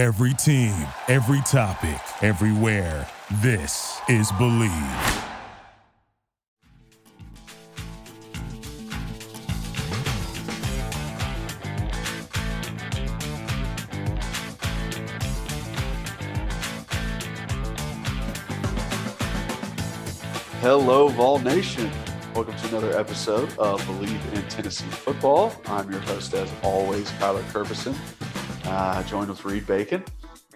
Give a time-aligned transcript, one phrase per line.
[0.00, 0.72] Every team,
[1.08, 3.06] every topic, everywhere.
[3.42, 4.70] This is Bleav.
[20.62, 21.90] Hello, Vol Nation.
[22.34, 25.52] Welcome to another episode of Bleav in Tennessee Football.
[25.66, 27.94] I'm your host, as always, Kyler Kerbyson,
[28.70, 30.04] uh, joined with Reed Bacon.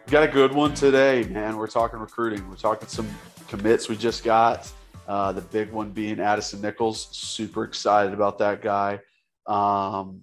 [0.07, 1.57] We got a good one today, man.
[1.57, 2.49] We're talking recruiting.
[2.49, 3.09] We're talking some
[3.49, 4.71] commits we just got.
[5.07, 7.09] Uh, the big one being Addison Nichols.
[7.13, 9.01] Super excited about that guy.
[9.47, 10.23] Um,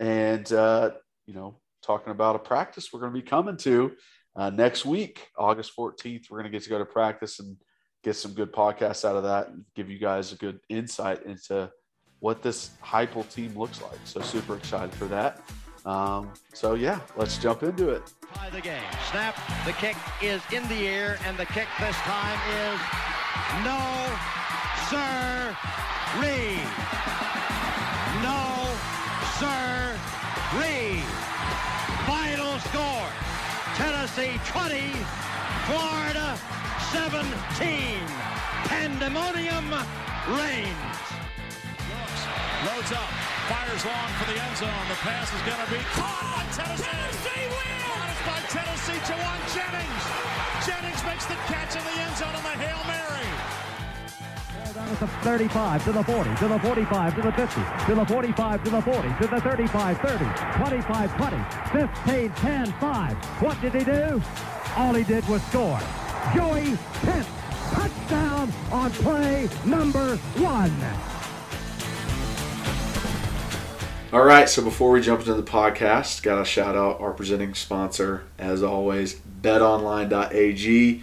[0.00, 0.92] and, uh,
[1.26, 3.92] you know, talking about a practice we're going to be coming to
[4.36, 6.30] uh, next week, August 14th.
[6.30, 7.56] We're going to get to go to practice and–
[8.04, 11.70] get some good podcasts out of that and give you guys a good insight into
[12.20, 13.98] what this Heupel team looks like.
[14.04, 15.40] So super excited for that.
[15.84, 18.02] Um, so yeah, let's jump into it.
[18.34, 19.36] By the game, snap.
[19.66, 22.80] The kick is in the air, and the kick this time is
[23.62, 23.80] no,
[24.88, 25.56] sir,
[26.20, 26.64] Reed.
[28.24, 28.64] No,
[29.36, 29.94] sir,
[30.56, 31.04] Reed.
[32.08, 33.08] Final score:
[33.76, 34.90] Tennessee 20,
[35.68, 36.38] Florida
[36.92, 38.00] 17.
[38.64, 39.70] Pandemonium
[40.32, 41.04] reigns.
[41.90, 42.22] Looks,
[42.66, 44.86] loads up, fires long for the end zone.
[44.88, 46.46] The pass is going to be caught.
[46.52, 47.84] Tennessee, Tennessee wins.
[47.84, 49.00] Caught by Tennessee.
[49.04, 50.04] Jauan Jennings.
[50.64, 53.28] Jennings makes the catch in the end zone on the Hail Mary.
[54.74, 58.06] Down at the 35, to the 40, to the 45, to the 50, to the
[58.06, 60.24] 45, to the 40, to the 35, 30,
[60.58, 61.36] 25, 20,
[61.70, 63.16] 15, 10, 5.
[63.40, 64.22] What did he do?
[64.76, 65.78] All he did was score.
[66.34, 67.28] Joey Pence.
[67.70, 71.13] Touchdown on play number one.
[74.14, 77.52] All right, so before we jump into the podcast, got to shout out our presenting
[77.52, 81.02] sponsor, as always, betonline.ag.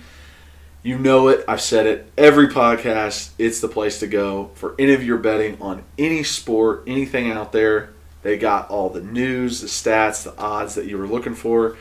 [0.81, 3.31] You know it, I've said it every podcast.
[3.37, 7.51] It's the place to go for any of your betting on any sport, anything out
[7.51, 7.89] there.
[8.21, 11.75] They got all the news, the stats, the odds that you were looking for.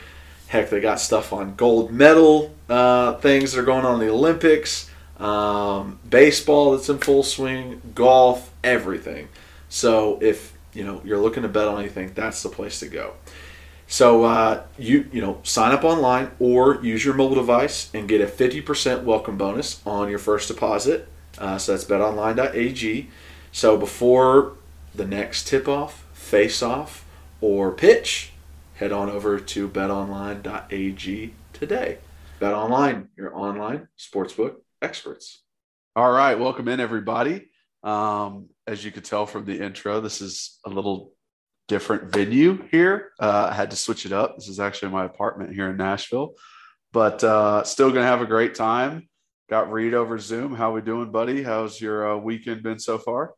[0.47, 4.13] Heck, they got stuff on gold medal uh, things that are going on in the
[4.13, 9.29] Olympics, um, baseball that's in full swing, golf, everything.
[9.69, 13.13] So if you know you're looking to bet on anything, that's the place to go.
[13.87, 18.21] So uh, you you know sign up online or use your mobile device and get
[18.21, 21.09] a 50% welcome bonus on your first deposit.
[21.37, 23.09] Uh, so that's betonline.ag.
[23.51, 24.53] So before
[24.95, 27.05] the next tip off, face off,
[27.41, 28.31] or pitch,
[28.75, 31.97] head on over to betonline.ag today.
[32.39, 35.41] BetOnline, your online sportsbook experts.
[35.95, 37.49] All right, welcome in everybody.
[37.83, 41.13] Um, as you could tell from the intro, this is a little
[41.67, 43.11] different venue here.
[43.19, 44.35] Uh, I had to switch it up.
[44.37, 46.35] This is actually my apartment here in Nashville,
[46.91, 49.07] but uh, still going to have a great time.
[49.49, 50.55] Got Reed over Zoom.
[50.55, 51.43] How we doing, buddy?
[51.43, 53.33] How's your uh, weekend been so far?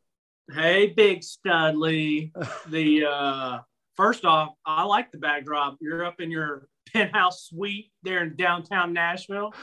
[0.51, 2.31] Hey, Big Studley.
[2.67, 3.59] the uh,
[3.95, 5.77] first off, I like the backdrop.
[5.79, 9.53] You're up in your penthouse suite there in downtown Nashville.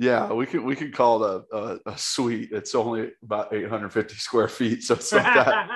[0.00, 2.52] Yeah, we could we could call it a, a, a suite.
[2.52, 5.68] It's only about 850 square feet, so it's not that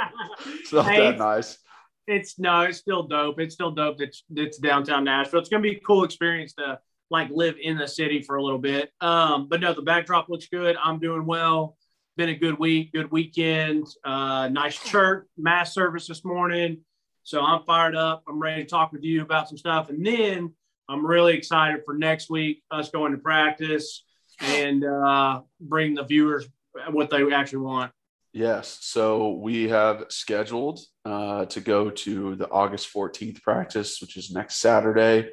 [0.46, 1.58] it's not hey, that nice.
[2.06, 3.38] It's no, it's still dope.
[3.38, 4.00] It's still dope.
[4.00, 5.40] It's it's downtown Nashville.
[5.40, 6.78] It's gonna be a cool experience to
[7.10, 8.90] like live in the city for a little bit.
[9.02, 10.74] Um, but no, the backdrop looks good.
[10.82, 11.76] I'm doing well.
[12.16, 13.86] Been a good week, good weekend.
[14.06, 16.78] Uh, nice church mass service this morning.
[17.24, 18.22] So I'm fired up.
[18.26, 19.90] I'm ready to talk with you about some stuff.
[19.90, 20.54] And then
[20.88, 24.03] I'm really excited for next week, us going to practice
[24.40, 26.46] and uh, bring the viewers
[26.90, 27.92] what they actually want.
[28.32, 28.78] Yes.
[28.80, 34.56] So we have scheduled uh, to go to the August 14th practice, which is next
[34.56, 35.30] Saturday.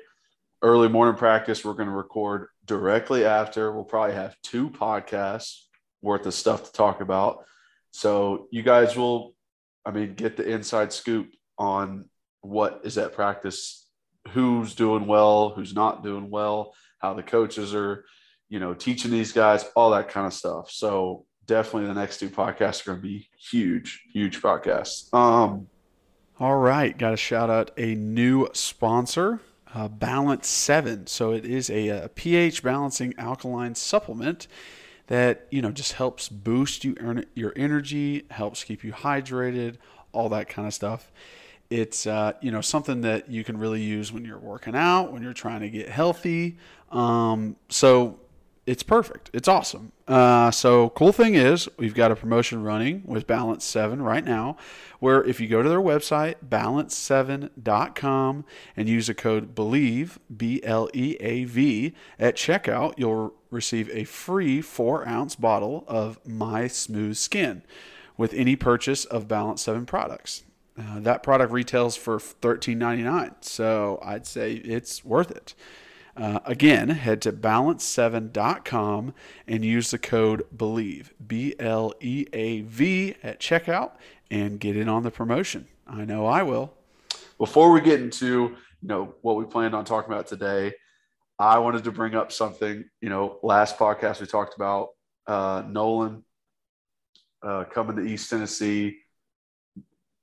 [0.62, 3.72] Early morning practice, we're going to record directly after.
[3.72, 5.62] We'll probably have two podcasts
[6.04, 7.44] worth of stuff to talk about.
[7.90, 9.34] So you guys will,
[9.84, 12.06] I mean, get the inside scoop on
[12.42, 13.88] what is at practice,
[14.30, 18.06] who's doing well, who's not doing well, how the coaches are,
[18.52, 20.70] you know, teaching these guys, all that kind of stuff.
[20.70, 25.12] So definitely the next two podcasts are going to be huge, huge podcasts.
[25.14, 25.70] Um,
[26.38, 29.40] all right, got to shout out a new sponsor,
[29.74, 31.08] uh, Balance Seven.
[31.08, 34.48] So it is a, a pH balancing alkaline supplement
[35.08, 39.78] that you know just helps boost you your energy, helps keep you hydrated,
[40.12, 41.10] all that kind of stuff.
[41.70, 45.24] It's uh, you know something that you can really use when you're working out, when
[45.24, 46.58] you're trying to get healthy.
[46.92, 48.20] Um, so
[48.72, 49.30] it's perfect.
[49.34, 49.92] It's awesome.
[50.08, 54.56] Uh, so cool thing is we've got a promotion running with Balance 7 right now
[55.00, 58.46] where if you go to their website balance7.com
[58.78, 64.06] and use the code Bleav B L E A V at checkout, you'll receive a
[64.06, 67.64] free 4 ounce bottle of My Smooth Skin
[68.16, 70.44] with any purchase of Balance 7 products.
[70.80, 75.56] Uh, that product retails for $13.99, so I'd say it's worth it.
[76.16, 79.14] Uh, again, head to balance7.com
[79.48, 83.92] and use the code BLEAV, B L E A V, at checkout
[84.32, 85.68] and get in on the promotion.
[85.86, 86.74] I know I will.
[87.38, 90.74] Before we get into you know what we planned on talking about today,
[91.38, 92.86] I wanted to bring up something.
[93.02, 94.90] You know, last podcast we talked about
[95.28, 96.24] uh, Nolen
[97.44, 98.98] uh, coming to East Tennessee,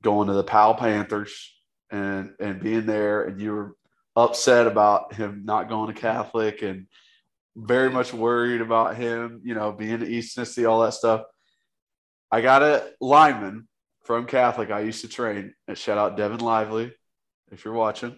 [0.03, 1.53] going to the Powell Panthers,
[1.91, 3.77] and and being there, and you were
[4.19, 6.87] upset about him not going to Catholic and
[7.55, 11.23] very much worried about him, you know, being at East Tennessee, all that stuff.
[12.31, 13.69] I got a lineman
[14.05, 15.55] from Catholic I used to train.
[15.69, 16.93] And shout out Devin Lively,
[17.53, 18.17] if you're watching.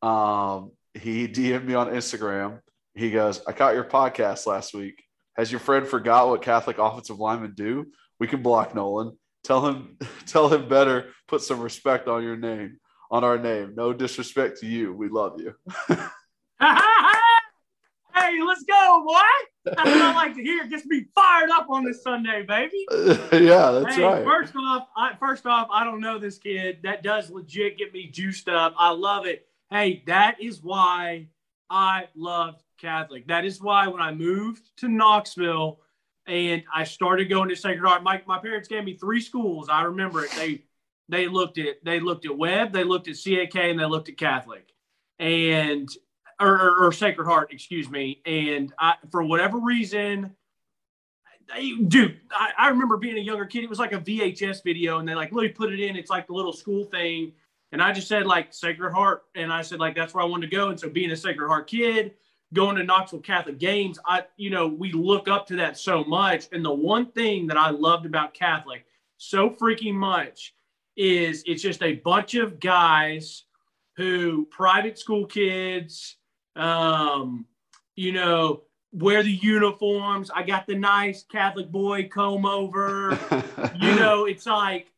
[0.00, 2.60] Um, he DM'd me on Instagram.
[2.94, 5.04] He goes, I caught your podcast last week.
[5.36, 7.86] Has your friend forgot what Catholic offensive linemen do?
[8.18, 9.16] We can block Nolen.
[9.44, 11.10] Tell him, tell him better.
[11.26, 12.78] Put some respect on your name
[13.10, 13.74] on our name.
[13.76, 14.92] No disrespect to you.
[14.92, 15.54] We love you.
[15.88, 15.98] hey,
[18.46, 19.14] let's go, boy.
[19.64, 20.66] That's what I like to hear.
[20.66, 22.86] Gets me fired up on this Sunday, baby.
[23.32, 24.24] yeah, that's hey, right.
[24.24, 26.78] First off, I, first off, I don't know this kid.
[26.82, 28.74] That does legit get me juiced up.
[28.78, 29.46] I love it.
[29.70, 31.28] Hey, that is why
[31.68, 33.28] I loved Catholic.
[33.28, 35.80] That is why when I moved to Knoxville
[36.26, 39.68] and I started going to Sacred Heart, my, my parents gave me three schools.
[39.68, 40.30] I remember it.
[40.32, 40.64] They
[41.08, 44.16] they looked at they looked at Webb, they looked at CAK, and they looked at
[44.16, 44.72] Catholic,
[45.18, 45.88] and
[46.40, 48.20] or, or, or Sacred Heart, excuse me.
[48.24, 50.34] And I, for whatever reason,
[51.52, 53.64] they, dude, I, I, remember being a younger kid.
[53.64, 55.96] It was like a VHS video, and they like really put it in.
[55.96, 57.32] It's like the little school thing,
[57.72, 60.50] and I just said like Sacred Heart, and I said like that's where I wanted
[60.50, 60.68] to go.
[60.68, 62.14] And so being a Sacred Heart kid,
[62.52, 66.48] going to Knoxville Catholic games, I you know we look up to that so much.
[66.52, 68.84] And the one thing that I loved about Catholic
[69.16, 70.54] so freaking much
[70.98, 73.44] is it's just a bunch of guys
[73.96, 76.16] who private school kids,
[76.56, 77.46] um,
[77.94, 78.62] you know,
[78.92, 80.30] wear the uniforms.
[80.34, 83.18] I got the nice Catholic boy comb over.
[83.80, 84.88] you know, it's like,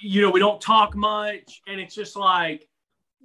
[0.00, 2.68] you know, we don't talk much, and it's just like,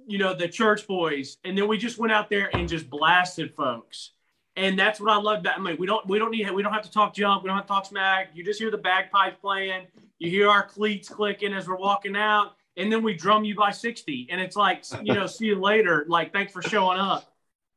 [0.06, 1.38] you know, the church boys.
[1.44, 4.12] And then we just went out there and just blasted folks.
[4.56, 5.58] And that's what I love about.
[5.58, 7.42] I mean, we don't we don't need we don't have to talk jump.
[7.42, 8.30] We don't have to talk smack.
[8.34, 9.86] You just hear the bagpipes playing.
[10.18, 13.70] You hear our cleats clicking as we're walking out, and then we drum you by
[13.70, 14.28] 60.
[14.30, 16.06] And it's like, you know, see you later.
[16.08, 17.32] Like, thanks for showing up.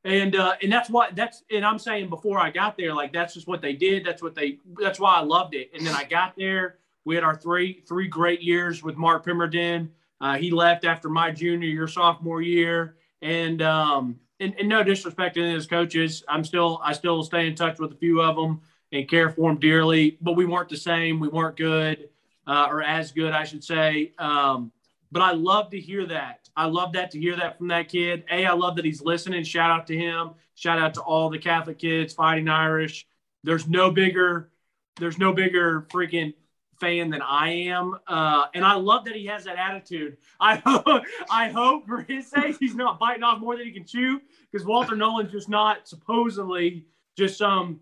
[0.05, 3.33] And uh, and that's what that's and I'm saying before I got there, like that's
[3.33, 4.05] just what they did.
[4.05, 5.71] That's what they that's why I loved it.
[5.73, 6.77] And then I got there.
[7.03, 9.91] We had our three three great years with Mark Pemberton.
[10.21, 15.35] Uh, he left after my junior year, sophomore year, and um, and, and no disrespect
[15.35, 18.61] to his coaches, I'm still I still stay in touch with a few of them
[18.91, 20.17] and care for them dearly.
[20.21, 21.19] But we weren't the same.
[21.19, 22.09] We weren't good
[22.47, 24.13] uh, or as good, I should say.
[24.17, 24.71] Um,
[25.11, 26.49] but I love to hear that.
[26.55, 28.25] I love that to hear that from that kid.
[28.31, 29.43] A, I love that he's listening.
[29.43, 30.31] Shout out to him.
[30.55, 33.07] Shout out to all the Catholic kids fighting Irish.
[33.43, 34.51] There's no bigger,
[34.99, 36.33] there's no bigger freaking
[36.79, 40.17] fan than I am, uh, and I love that he has that attitude.
[40.39, 43.85] I hope, I hope for his sake he's not biting off more than he can
[43.85, 44.21] chew,
[44.51, 46.85] because Walter Nolen's just not supposedly
[47.17, 47.81] just some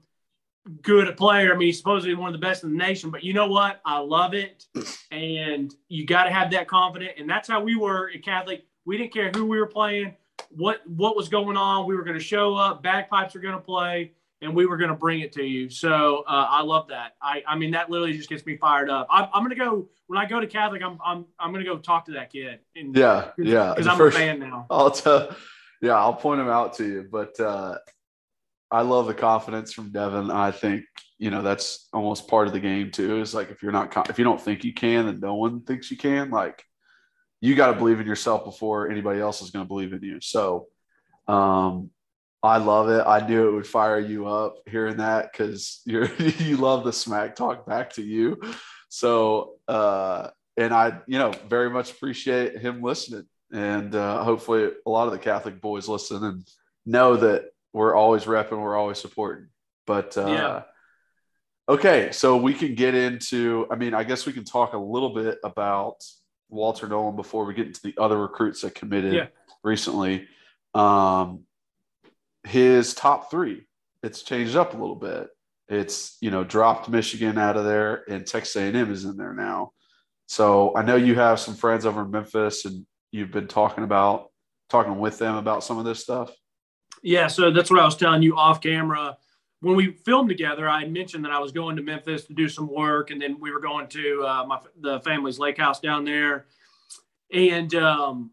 [0.81, 1.53] good player.
[1.53, 3.81] I mean, he's supposedly one of the best in the nation, but you know what?
[3.85, 4.65] I love it.
[5.11, 7.13] And you got to have that confidence.
[7.17, 8.65] And that's how we were at Catholic.
[8.85, 10.15] We didn't care who we were playing,
[10.49, 11.85] what what was going on.
[11.87, 12.83] We were going to show up.
[12.83, 15.69] Bagpipes are going to play, and we were going to bring it to you.
[15.69, 17.13] So uh, I love that.
[17.21, 19.07] I I mean, that literally just gets me fired up.
[19.09, 20.81] I'm, I'm going to go when I go to Catholic.
[20.83, 22.59] I'm I'm I'm going to go talk to that kid.
[22.75, 23.73] And, yeah, yeah.
[23.73, 24.67] Because I'm first, a fan now.
[24.69, 25.35] I'll tell.
[25.81, 27.07] Yeah, I'll point him out to you.
[27.11, 27.77] But uh,
[28.71, 30.31] I love the confidence from Devin.
[30.31, 30.83] I think
[31.17, 33.21] you know that's almost part of the game too.
[33.21, 35.89] Is like if you're not if you don't think you can, then no one thinks
[35.89, 36.29] you can.
[36.29, 36.63] Like
[37.41, 40.19] you got to believe in yourself before anybody else is going to believe in you.
[40.21, 40.67] So
[41.27, 41.91] um,
[42.43, 43.03] I love it.
[43.05, 47.35] I knew it would fire you up hearing that because you're you love the smack
[47.35, 48.39] talk back to you.
[48.89, 54.89] So uh, and I you know very much appreciate him listening, and uh, hopefully a
[54.89, 56.47] lot of the Catholic boys listen and
[56.85, 59.47] know that we're always repping, we're always supporting.
[59.85, 60.61] But uh, yeah.
[61.69, 63.67] Okay, so we can get into.
[63.69, 66.01] I mean, I guess we can talk a little bit about
[66.49, 69.27] Walter Nolen before we get into the other recruits that committed yeah.
[69.63, 70.27] recently.
[70.73, 71.43] Um,
[72.43, 73.67] his top three
[74.03, 75.29] it's changed up a little bit.
[75.69, 79.71] It's you know dropped Michigan out of there, and Texas A&M is in there now.
[80.27, 84.31] So I know you have some friends over in Memphis, and you've been talking about
[84.69, 86.31] talking with them about some of this stuff.
[87.03, 89.17] Yeah, so that's what I was telling you off camera.
[89.59, 92.71] When we filmed together, I mentioned that I was going to Memphis to do some
[92.71, 96.45] work, and then we were going to uh, my the family's lake house down there.
[97.33, 98.31] And um,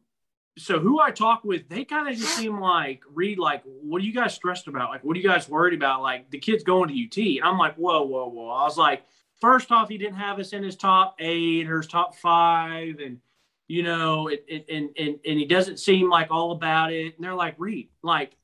[0.56, 4.04] so who I talk with, they kind of just seem like read like, what are
[4.04, 4.90] you guys stressed about?
[4.90, 6.02] Like, what are you guys worried about?
[6.02, 8.50] Like the kid's going to UT, and I'm like, whoa, whoa, whoa.
[8.50, 9.04] I was like,
[9.40, 13.18] first off, he didn't have us in his top eight or his top five, and
[13.66, 17.16] you know, it, it, and and and he doesn't seem like all about it.
[17.16, 18.36] And they're like, Reed, like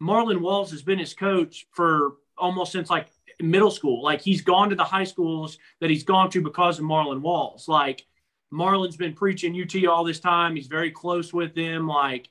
[0.00, 3.08] Marlon Walls has been his coach for almost since like
[3.40, 4.02] middle school.
[4.02, 7.68] Like he's gone to the high schools that he's gone to because of Marlon Walls.
[7.68, 8.06] Like
[8.50, 10.56] Marlon's been preaching UT all this time.
[10.56, 11.86] He's very close with them.
[11.86, 12.28] Like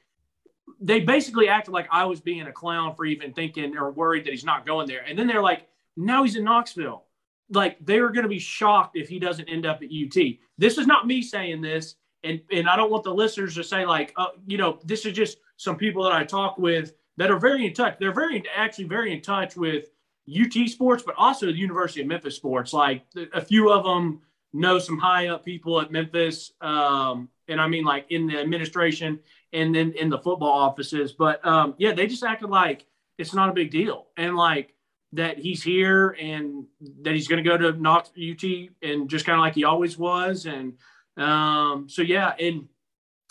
[0.79, 4.31] they basically acted like I was being a clown for even thinking or worried that
[4.31, 5.03] he's not going there.
[5.07, 7.05] And then they're like, now he's in Knoxville.
[7.49, 10.21] Like they're going to be shocked if he doesn't end up at UT.
[10.57, 11.95] This is not me saying this.
[12.23, 15.13] And, and I don't want the listeners to say like, uh, you know, this is
[15.13, 17.97] just some people that I talk with that are very in touch.
[17.99, 19.85] They're very actually very in touch with
[20.29, 22.73] UT sports, but also the University of Memphis sports.
[22.73, 24.21] Like a few of them
[24.53, 29.19] know some high up people at Memphis, um, and I mean like in the administration
[29.53, 31.13] and then in the football offices.
[31.13, 32.85] But um, yeah, they just acted like
[33.17, 34.73] it's not a big deal, and like
[35.13, 36.65] that he's here and
[37.01, 38.43] that he's going to go to Knox UT
[38.81, 40.73] and just kind of like he always was, and
[41.17, 42.67] um, so yeah, and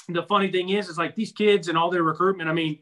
[0.08, 2.48] the funny thing is, is like these kids and all their recruitment.
[2.48, 2.78] I mean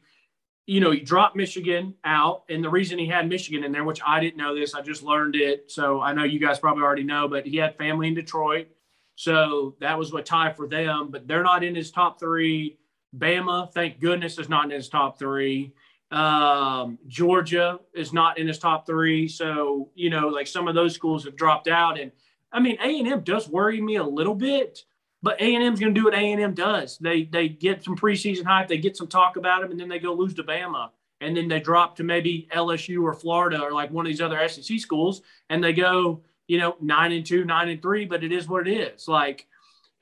[0.66, 2.44] you know, he dropped Michigan out.
[2.48, 5.02] And the reason he had Michigan in there, which I didn't know this, I just
[5.02, 5.70] learned it.
[5.70, 8.68] So I know you guys probably already know, but he had family in Detroit.
[9.16, 12.78] So that was a tie for them, but they're not in his top three.
[13.16, 15.72] Bama, thank goodness, is not in his top three.
[16.10, 19.28] Um, Georgia is not in his top three.
[19.28, 21.98] So, you know, like some of those schools have dropped out.
[21.98, 22.10] And
[22.52, 24.84] I mean, A&M does worry me a little bit
[25.24, 26.98] but A and M's going to do what A and M does.
[26.98, 29.98] They they get some preseason hype, they get some talk about them, and then they
[29.98, 30.90] go lose to Bama,
[31.22, 34.46] and then they drop to maybe LSU or Florida or like one of these other
[34.46, 38.04] SEC schools, and they go you know nine and two, nine and three.
[38.04, 39.08] But it is what it is.
[39.08, 39.46] Like,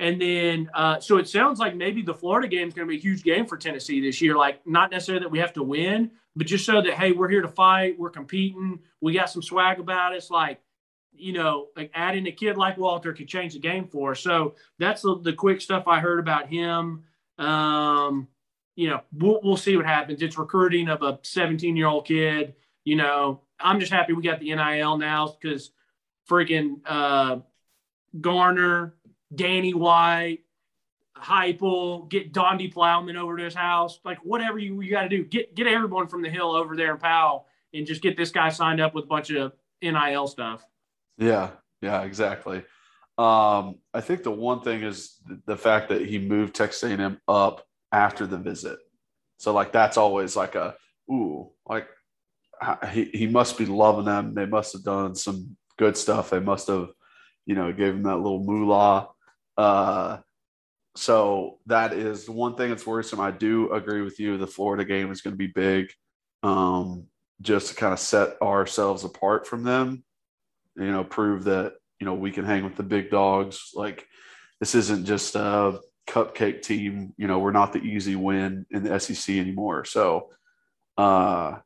[0.00, 2.98] and then uh, so it sounds like maybe the Florida game is going to be
[2.98, 4.36] a huge game for Tennessee this year.
[4.36, 7.42] Like, not necessarily that we have to win, but just so that hey, we're here
[7.42, 10.32] to fight, we're competing, we got some swag about us.
[10.32, 10.60] Like
[11.22, 14.20] you know, like adding a kid like Walter could change the game for us.
[14.20, 17.04] So that's the, the quick stuff I heard about him.
[17.38, 18.28] Um,
[18.74, 20.22] you know, we'll, we'll see what happens.
[20.22, 22.54] It's recruiting of a 17 year old kid.
[22.84, 25.70] You know, I'm just happy we got the NIL now because
[26.28, 27.38] freaking uh,
[28.20, 28.94] Garner,
[29.34, 30.40] Danny White,
[31.16, 34.00] Heupel, get Donde Plowman over to his house.
[34.04, 36.92] Like whatever you, you got to do, get get everyone from the hill over there
[36.92, 40.66] in Powell and just get this guy signed up with a bunch of NIL stuff.
[41.18, 41.50] Yeah,
[41.80, 42.64] yeah, exactly.
[43.18, 47.64] Um, I think the one thing is the fact that he moved Texas A&M up
[47.92, 48.78] after the visit.
[49.36, 50.74] So like that's always like a
[51.10, 51.88] ooh, like
[52.90, 54.34] he, he must be loving them.
[54.34, 56.30] They must have done some good stuff.
[56.30, 56.88] They must have,
[57.44, 59.08] you know, gave him that little moolah.
[59.56, 60.18] Uh,
[60.94, 63.20] so that is the one thing that's worrisome.
[63.20, 64.38] I do agree with you.
[64.38, 65.88] The Florida game is going to be big,
[66.42, 67.06] um,
[67.40, 70.04] just to kind of set ourselves apart from them
[70.76, 73.70] you know, prove that, you know, we can hang with the big dogs.
[73.74, 74.06] Like
[74.60, 77.14] this isn't just a cupcake team.
[77.16, 79.84] You know, we're not the easy win in the SEC anymore.
[79.84, 80.30] So,
[80.98, 81.58] uh,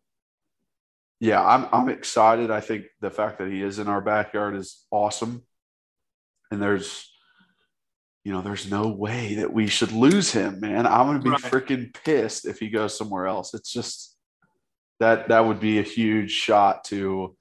[1.20, 2.50] yeah, I'm I'm excited.
[2.50, 5.42] I think the fact that he is in our backyard is awesome.
[6.50, 7.10] And there's
[8.26, 10.84] you know, there's no way that we should lose him, man.
[10.84, 11.40] I'm gonna be right.
[11.40, 13.54] freaking pissed if he goes somewhere else.
[13.54, 14.16] It's just
[14.98, 17.36] that that would be a huge shot to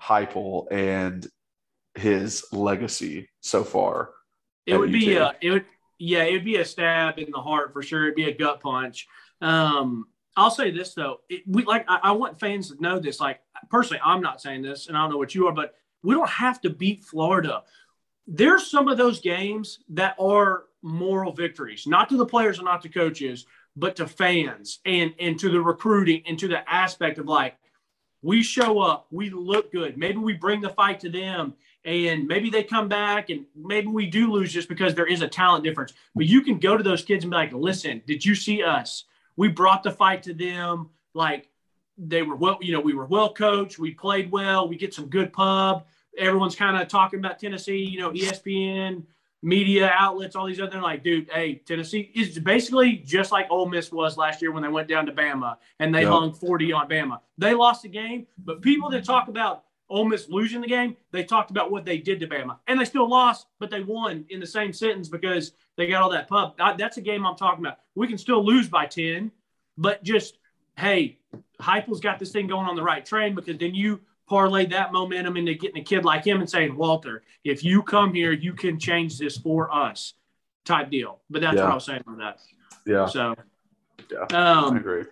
[0.00, 1.26] Heupel and
[1.94, 4.10] his legacy so far.
[4.66, 5.64] It would be a, it would,
[5.98, 8.04] yeah, it would be a stab in the heart for sure.
[8.04, 9.06] It'd be a gut punch.
[9.40, 13.20] Um, I'll say this though, it, we like I, I, want fans to know this.
[13.20, 16.14] Like personally, I'm not saying this, and I don't know what you are, but we
[16.14, 17.62] don't have to beat Florida.
[18.26, 22.82] There's some of those games that are moral victories, not to the players and not
[22.82, 27.26] to coaches, but to fans and and to the recruiting and to the aspect of
[27.26, 27.56] like
[28.26, 29.96] we show up, we look good.
[29.96, 31.54] Maybe we bring the fight to them
[31.84, 35.28] and maybe they come back and maybe we do lose just because there is a
[35.28, 35.92] talent difference.
[36.12, 39.04] But you can go to those kids and be like, listen, did you see us?
[39.36, 40.90] We brought the fight to them.
[41.14, 41.48] Like
[41.96, 43.78] they were well, you know, we were well coached.
[43.78, 44.68] We played well.
[44.68, 45.86] We get some good pub.
[46.18, 49.04] Everyone's kind of talking about Tennessee, you know, ESPN,
[49.42, 53.92] media outlets, all these other like, dude, hey, Tennessee is basically just like Ole Miss
[53.92, 56.10] was last year when they went down to Bama and they Yep.
[56.10, 57.20] hung 40 on Bama.
[57.38, 61.22] They lost the game, but people that talk about Ole Miss losing the game, they
[61.22, 64.40] talked about what they did to Bama, and they still lost, but they won in
[64.40, 66.54] the same sentence because they got all that pub.
[66.58, 67.78] I- That's a game I'm talking about.
[67.94, 69.30] We can still lose by 10,
[69.78, 70.38] but just
[70.78, 71.18] hey,
[71.60, 73.98] Heupel's got this thing going on the right train because then you
[74.28, 78.12] parlay that momentum into getting a kid like him and saying, Walter, if you come
[78.12, 80.14] here, you can change this for us,
[80.64, 81.20] type deal.
[81.30, 81.64] But that's Yeah.
[81.64, 82.40] what I was saying on that.
[82.84, 83.34] Yeah, So,
[84.10, 84.26] Yeah.
[84.30, 85.04] I um, agree.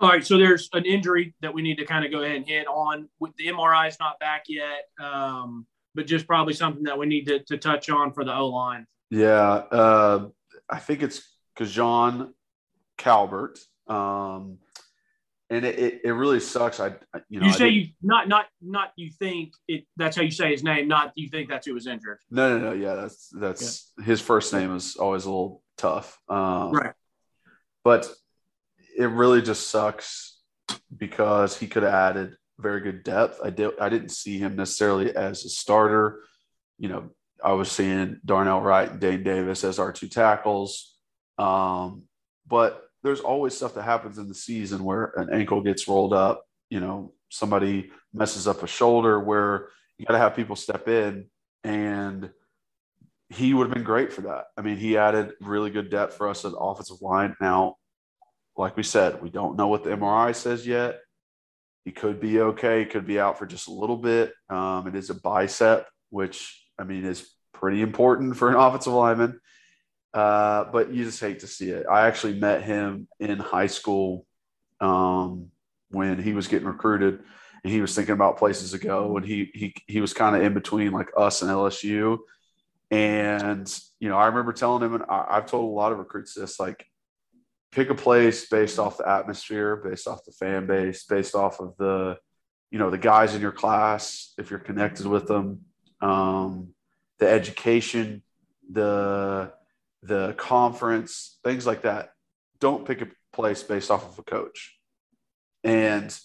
[0.00, 0.24] all right.
[0.24, 3.08] So there's an injury that we need to kind of go ahead and hit on.
[3.18, 7.26] With the MRI is not back yet, um, but just probably something that we need
[7.26, 8.86] to, to touch on for the O line.
[9.10, 10.28] Yeah, uh,
[10.68, 11.22] I think it's
[11.56, 12.32] K'Rojhn
[12.98, 13.58] Calbert.
[13.86, 14.58] Um,
[15.50, 16.80] and it, it, it really sucks.
[16.80, 16.94] I,
[17.28, 19.84] you know, You say you not not not you think it.
[19.96, 20.88] That's how you say his name.
[20.88, 22.18] Not you think that's who was injured.
[22.30, 22.72] No, no, no.
[22.72, 26.18] Yeah, that's that's his first name is always a little tough.
[26.28, 26.94] Um, Right.
[27.84, 28.10] But
[28.96, 30.38] it really just sucks
[30.96, 33.40] because he could have added very good depth.
[33.44, 33.72] I did.
[33.78, 36.22] I didn't see him necessarily as a starter.
[36.78, 37.10] You know,
[37.42, 40.96] I was seeing Darnell Wright and Dane Davis as our two tackles.
[41.36, 42.04] Um,
[42.46, 46.42] but there's always stuff that happens in the season where an ankle gets rolled up.
[46.70, 49.68] You know, somebody messes up a shoulder where
[49.98, 51.26] you got to have people step in
[51.62, 52.30] and
[53.28, 54.46] he would have been great for that.
[54.56, 57.36] I mean, he added really good depth for us at offensive line.
[57.40, 57.76] Now,
[58.56, 61.00] like we said, we don't know what the MRI says yet.
[61.84, 62.80] He could be okay.
[62.80, 64.32] He could be out for just a little bit.
[64.48, 69.40] Um, it is a bicep, which I mean is pretty important for an offensive lineman.
[70.14, 71.86] Uh, but you just hate to see it.
[71.90, 74.24] I actually met him in high school
[74.80, 75.50] um,
[75.90, 77.18] when he was getting recruited,
[77.64, 80.42] and he was thinking about places to go, and he he he was kind of
[80.42, 82.18] in between like us and LSU.
[82.92, 83.68] And
[83.98, 86.60] you know, I remember telling him, and I, I've told a lot of recruits this,
[86.60, 86.86] like
[87.72, 91.76] pick a place based off the atmosphere, based off the fan base, based off of
[91.76, 92.16] the,
[92.70, 95.62] you know, the guys in your class, if you're connected with them,
[96.00, 96.68] um,
[97.18, 98.22] the education,
[98.70, 99.52] the
[100.04, 102.10] the conference, things like that.
[102.60, 104.78] Don't pick a place based off of a coach.
[105.64, 106.16] And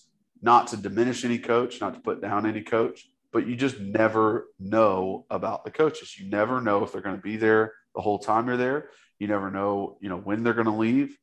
[0.42, 4.48] not to diminish any coach, not to put down any coach, but you just never
[4.60, 6.18] know about the coaches.
[6.18, 8.90] You never know if they're going to be there the whole time you're there.
[9.18, 11.18] You never know, you know, when they're going to leave.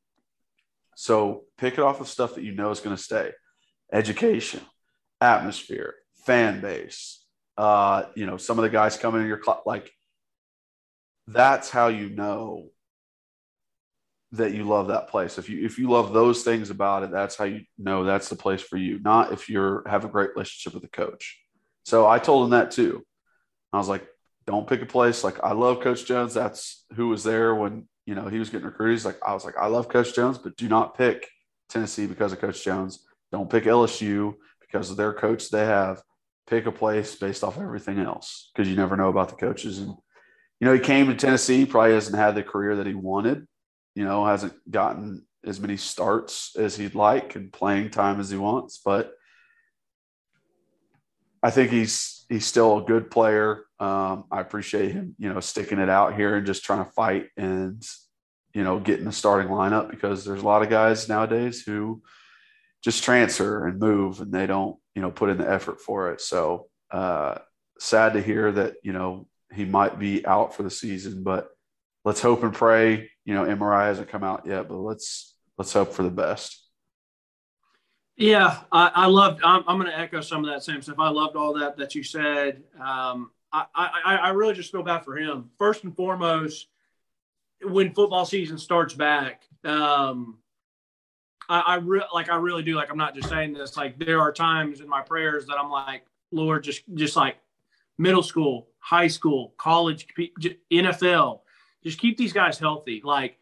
[0.97, 3.33] So pick it off of stuff that you know is going to stay.
[3.93, 4.61] Education,
[5.21, 7.23] atmosphere, fan base.
[7.57, 9.91] Uh, you know, some of the guys coming in your class, like
[11.27, 12.69] that's how you know
[14.33, 15.39] that you love that place.
[15.39, 18.37] If you if you love those things about it, that's how you know that's the
[18.37, 19.01] place for you.
[19.01, 21.39] Not if you're have a great relationship with the coach.
[21.85, 23.05] So I told him that too.
[23.73, 24.07] I was like,
[24.47, 25.25] don't pick a place.
[25.25, 26.35] Like I love Coach Jones.
[26.35, 29.05] That's who was there when you know he was getting recruited.
[29.05, 31.29] Like, I was like, I love Coach Jones, but do not pick
[31.69, 33.05] Tennessee because of Coach Jones.
[33.33, 36.03] Don't pick LSU because of their coach they have.
[36.47, 39.79] Pick a place based off everything else because you never know about the coaches.
[39.79, 39.97] And
[40.61, 43.47] you know, he came to Tennessee, probably hasn't had the career that he wanted.
[43.95, 48.37] You know, hasn't gotten as many starts as he'd like and playing time as he
[48.37, 49.13] wants, but
[51.43, 53.65] I think he's he's still a good player.
[53.79, 57.29] Um, I appreciate him, you know, sticking it out here and just trying to fight
[57.37, 57.83] and
[58.53, 62.03] you know getting a starting lineup because there's a lot of guys nowadays who
[62.83, 66.21] just transfer and move and they don't you know put in the effort for it.
[66.21, 67.37] So uh,
[67.79, 71.49] sad to hear that you know he might be out for the season, but
[72.05, 73.11] let's hope and pray.
[73.25, 76.63] You know, MRI hasn't come out yet, but let's let's hope for the best.
[78.17, 79.43] Yeah, I, I loved.
[79.45, 80.99] I'm, I'm going to echo some of that same stuff.
[80.99, 82.63] I loved all that that you said.
[82.81, 85.51] Um, I, I I really just feel bad for him.
[85.59, 86.69] First and foremost,
[87.63, 90.39] when football season starts back, um,
[91.49, 92.75] I, I re- like I really do.
[92.75, 93.77] Like I'm not just saying this.
[93.77, 97.37] Like there are times in my prayers that I'm like, Lord, just just like
[97.99, 100.07] middle school, high school, college,
[100.73, 101.41] NFL,
[101.83, 103.03] just keep these guys healthy.
[103.05, 103.37] Like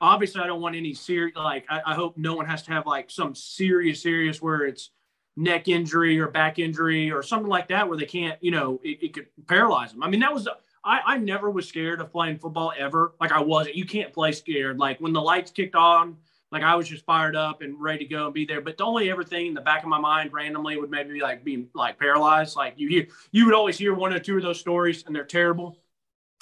[0.00, 2.84] obviously I don't want any serious like I, I hope no one has to have
[2.84, 4.90] like some serious serious where it's
[5.36, 8.98] neck injury or back injury or something like that where they can't you know it,
[9.00, 10.02] it could paralyze them.
[10.02, 10.48] I mean that was
[10.84, 13.14] I, I never was scared of playing football ever.
[13.20, 13.76] Like I wasn't.
[13.76, 14.78] You can't play scared.
[14.78, 16.16] Like when the lights kicked on,
[16.50, 18.60] like I was just fired up and ready to go and be there.
[18.60, 21.20] But the only ever thing in the back of my mind randomly would maybe be
[21.20, 22.56] like being like paralyzed.
[22.56, 25.24] Like you hear you would always hear one or two of those stories and they're
[25.24, 25.78] terrible.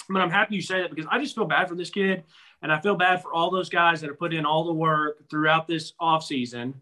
[0.09, 2.23] But I'm happy you say that because I just feel bad for this kid.
[2.61, 5.29] And I feel bad for all those guys that have put in all the work
[5.29, 6.73] throughout this offseason.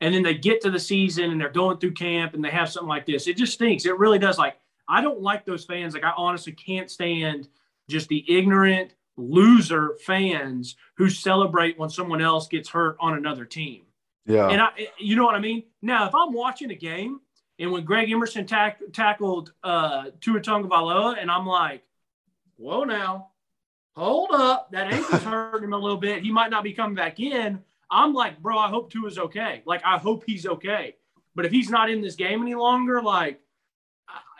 [0.00, 2.70] And then they get to the season and they're going through camp and they have
[2.70, 3.26] something like this.
[3.26, 3.86] It just stinks.
[3.86, 4.36] It really does.
[4.36, 5.94] Like, I don't like those fans.
[5.94, 7.48] Like, I honestly can't stand
[7.88, 13.82] just the ignorant loser fans who celebrate when someone else gets hurt on another team.
[14.26, 14.48] Yeah.
[14.48, 15.64] And I, you know what I mean?
[15.82, 17.20] Now, if I'm watching a game
[17.58, 21.82] and when Greg Emerson tack, tackled uh, Tua Tagovailoa, and I'm like,
[22.56, 23.28] whoa, now,
[23.94, 26.22] hold up, that ankle's hurting him a little bit.
[26.22, 27.62] He might not be coming back in.
[27.90, 29.62] I'm like, bro, I hope Tua's okay.
[29.64, 30.96] Like, I hope he's okay.
[31.34, 33.40] But if he's not in this game any longer, like,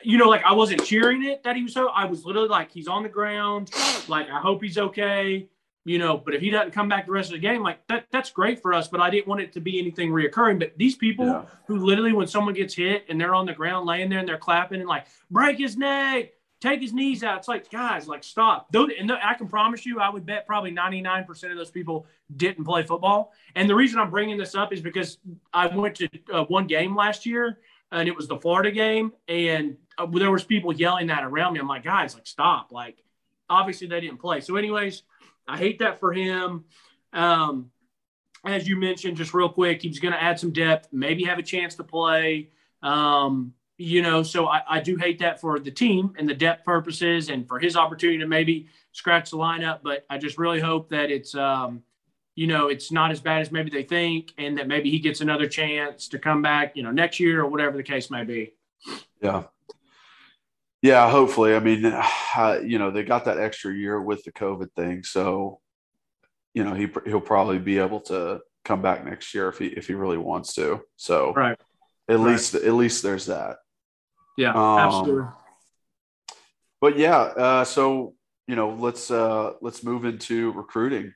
[0.07, 1.89] you know, like I wasn't cheering it that he was so.
[1.89, 3.71] I was literally like, he's on the ground.
[4.09, 5.49] Like, I hope he's okay.
[5.85, 8.07] You know, but if he doesn't come back the rest of the game, like that,
[8.13, 8.89] that's great for us.
[8.89, 10.59] But I didn't want it to be anything reoccurring.
[10.59, 11.43] But these people Yeah.
[11.67, 14.39] who literally, when someone gets hit and they're on the ground laying there and they're
[14.39, 17.39] clapping and like, break his neck, take his knees out.
[17.39, 18.69] It's like, guys, like stop.
[18.75, 22.83] And I can promise you, I would bet probably 99% of those people didn't play
[22.83, 23.33] football.
[23.55, 25.19] And the reason I'm bringing this up is because
[25.53, 27.59] I went to uh, one game last year
[27.93, 29.13] and it was the Florida game.
[29.29, 29.77] And
[30.13, 31.61] there was people yelling that around me.
[31.61, 32.73] I'm like, guys, like stop.
[32.73, 33.03] Like,
[33.49, 34.41] obviously they didn't play.
[34.41, 35.03] So anyways,
[35.49, 36.65] I hate that for him.
[37.13, 37.71] Um,
[38.45, 41.43] as you mentioned, just real quick, he's going to add some depth, maybe have a
[41.43, 42.51] chance to play.
[42.83, 46.65] Um, you know, so I, I do hate that for the team and the depth
[46.65, 49.81] purposes and for his opportunity to maybe scratch the lineup.
[49.83, 51.83] But I just really hope that it's, um,
[52.35, 55.21] you know, it's not as bad as maybe they think and that maybe he gets
[55.21, 58.55] another chance to come back, you know, next year or whatever the case may be.
[59.21, 59.45] Yeah.
[60.87, 61.57] Yeah, hopefully.
[61.57, 61.85] I mean,
[62.37, 65.61] uh, you know, they got that extra year with the COVID thing, so
[66.55, 69.89] you know he he'll probably be able to come back next year if he if
[69.89, 70.81] he really wants to.
[70.97, 71.59] So Right.
[72.09, 72.27] at Right.
[72.31, 73.59] least at least there's that.
[74.37, 75.29] Yeah, Um, absolutely.
[76.81, 78.15] But yeah, uh, so
[78.47, 81.13] you know, let's uh, let's move into recruiting.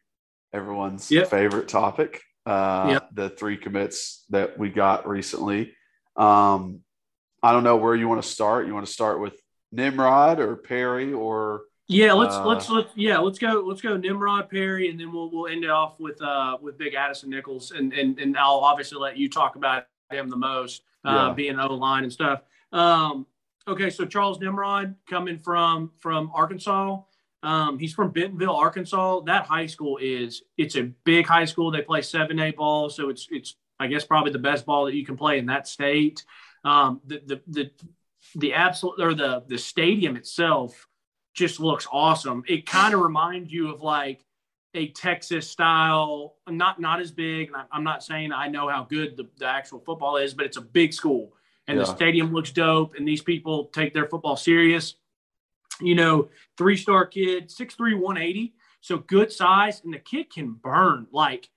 [0.52, 1.28] Everyone's Yep.
[1.28, 2.22] favorite topic.
[2.44, 3.08] Uh, Yep.
[3.14, 5.76] The three commits that we got recently.
[6.16, 6.80] Um,
[7.42, 8.66] I don't know where you want to start.
[8.66, 9.40] You want to start with
[9.72, 14.48] Nimrod or Perry or Yeah, let's Uh, let's let's yeah, let's go let's go Nimrod
[14.50, 17.92] Perry and then we'll we'll end it off with uh with Big Addison Nichols and
[17.92, 21.34] and and I'll obviously let you talk about him the most, uh Yeah.
[21.34, 22.42] being O line and stuff.
[22.72, 23.26] Um
[23.68, 27.00] okay, so Charles Nimrod coming from from Arkansas.
[27.42, 29.20] Um, he's from Bentonville, Arkansas.
[29.20, 31.70] That high school is it's a big high school.
[31.70, 34.94] They play seven A ball, so it's it's I guess probably the best ball that
[34.94, 36.22] you can play in that state.
[36.64, 37.70] Um, the the the
[38.34, 40.86] the absolute or the the stadium itself
[41.34, 42.42] just looks awesome.
[42.48, 44.24] It kind of reminds you of like
[44.74, 47.50] a Texas style, not not as big.
[47.72, 50.62] I'm not saying I know how good the, the actual football is, but it's a
[50.62, 51.32] big school
[51.70, 52.94] and the stadium looks dope.
[52.96, 54.96] And these people take their football serious.
[55.80, 58.54] You know, three star kid, 6'3, 180.
[58.80, 59.82] So good size.
[59.84, 61.06] And the kid can burn.
[61.12, 61.48] Like,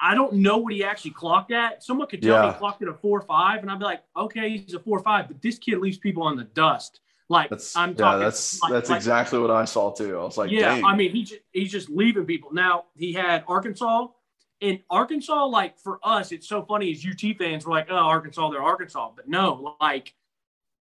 [0.00, 1.82] I- don't know what he actually clocked at.
[1.82, 4.02] Someone could tell me he clocked at a four or five, and I'd be like,
[4.16, 7.00] okay, he's a four or five, but this kid leaves people on the dust.
[7.28, 8.20] Like that's I'm talking.
[8.20, 10.18] yeah, that's like- that's like- exactly what I saw too.
[10.18, 10.84] I was like, yeah, dang.
[10.84, 12.52] I mean, he just, he's just leaving people.
[12.52, 14.08] Now he had Arkansas.
[14.60, 18.50] In Arkansas, like for us, it's so funny as UT fans, we're like, oh, Arkansas,
[18.50, 19.10] they're Arkansas.
[19.16, 20.14] But no, like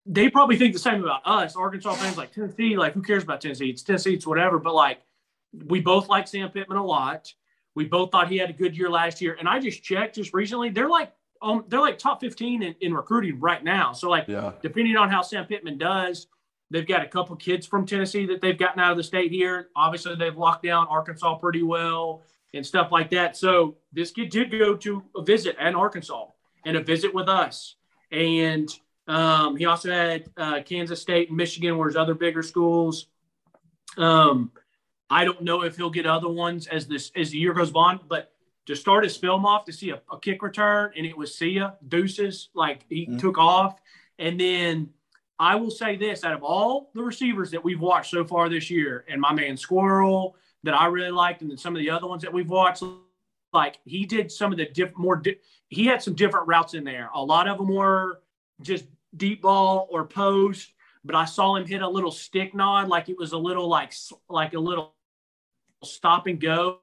[0.05, 1.55] they probably think the same about us.
[1.55, 3.69] Arkansas fans like Tennessee, like who cares about Tennessee?
[3.69, 4.59] It's Tennessee, it's whatever.
[4.59, 5.01] But like
[5.67, 7.31] we both like Sam Pittman a lot.
[7.75, 9.35] We both thought he had a good year last year.
[9.39, 12.93] And I just checked just recently, they're like um, they're like top 15 in, in
[12.93, 13.91] recruiting right now.
[13.91, 16.27] So like yeah, depending on how Sam Pittman does,
[16.71, 19.69] they've got a couple kids from Tennessee that they've gotten out of the state here.
[19.75, 23.35] Obviously, they've locked down Arkansas pretty well and stuff like that.
[23.35, 26.27] So this kid did go to a visit in Arkansas
[26.65, 27.75] and a visit with us.
[28.11, 28.69] And
[29.07, 33.07] um, he also had uh, Kansas State and Michigan, where his other bigger schools.
[33.97, 34.51] Um,
[35.13, 37.99] I don't know if he'll get other ones as this as the year goes on,
[38.07, 38.31] but
[38.65, 41.51] to start his film off to see a, a kick return and it was see
[41.59, 43.19] ya deuces like he Mhm.
[43.19, 43.79] took off
[44.17, 44.89] and then
[45.39, 48.69] I will say this out of all the receivers that we've watched so far this
[48.69, 52.07] year, and my man Squirrel that I really liked, and then some of the other
[52.07, 52.83] ones that we've watched,
[53.51, 56.83] like he did some of the diff- more, di- he had some different routes in
[56.83, 57.09] there.
[57.13, 58.21] A lot of them were
[58.61, 58.85] just
[59.17, 60.71] deep ball or post,
[61.03, 63.91] but I saw him hit a little stick nod, like it was a little like
[64.29, 64.92] like a little
[65.83, 66.79] stop and go.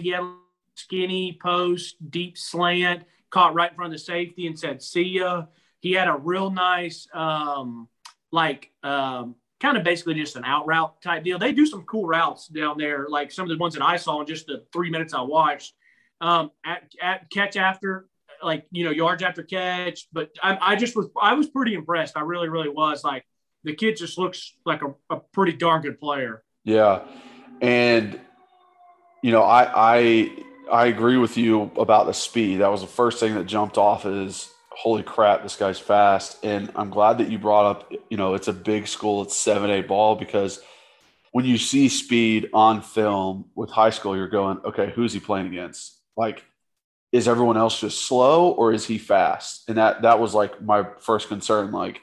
[0.00, 0.22] He had
[0.74, 5.44] skinny post, deep slant, caught right in front of the safety and said, see ya.
[5.80, 7.88] He had a real nice, um,
[8.30, 11.38] like, um, kind of basically just an out route type deal.
[11.38, 14.20] They do some cool routes down there, like some of the ones that I saw
[14.20, 15.74] in just the three minutes I watched.
[16.20, 18.08] Um, at, at catch after,
[18.42, 20.06] like, you know, yards after catch.
[20.12, 22.16] But I, I just was, I was pretty impressed.
[22.16, 23.02] I really, really was.
[23.04, 23.24] Like,
[23.64, 26.42] the kid just looks like a, a pretty darn good player.
[26.64, 27.02] yeah,
[27.60, 28.20] and
[29.22, 30.30] you know, I I
[30.70, 32.56] I agree with you about the speed.
[32.56, 36.44] That was the first thing that jumped off is holy crap, this guy's fast.
[36.44, 39.70] And I'm glad that you brought up, you know, it's a big school, it's 7
[39.70, 40.60] 8 ball because
[41.32, 45.46] when you see speed on film with high school, you're going, okay, who's he playing
[45.46, 45.98] against?
[46.16, 46.44] Like,
[47.10, 49.68] is everyone else just slow or is he fast?
[49.68, 51.70] And that that was like my first concern.
[51.70, 52.00] Like,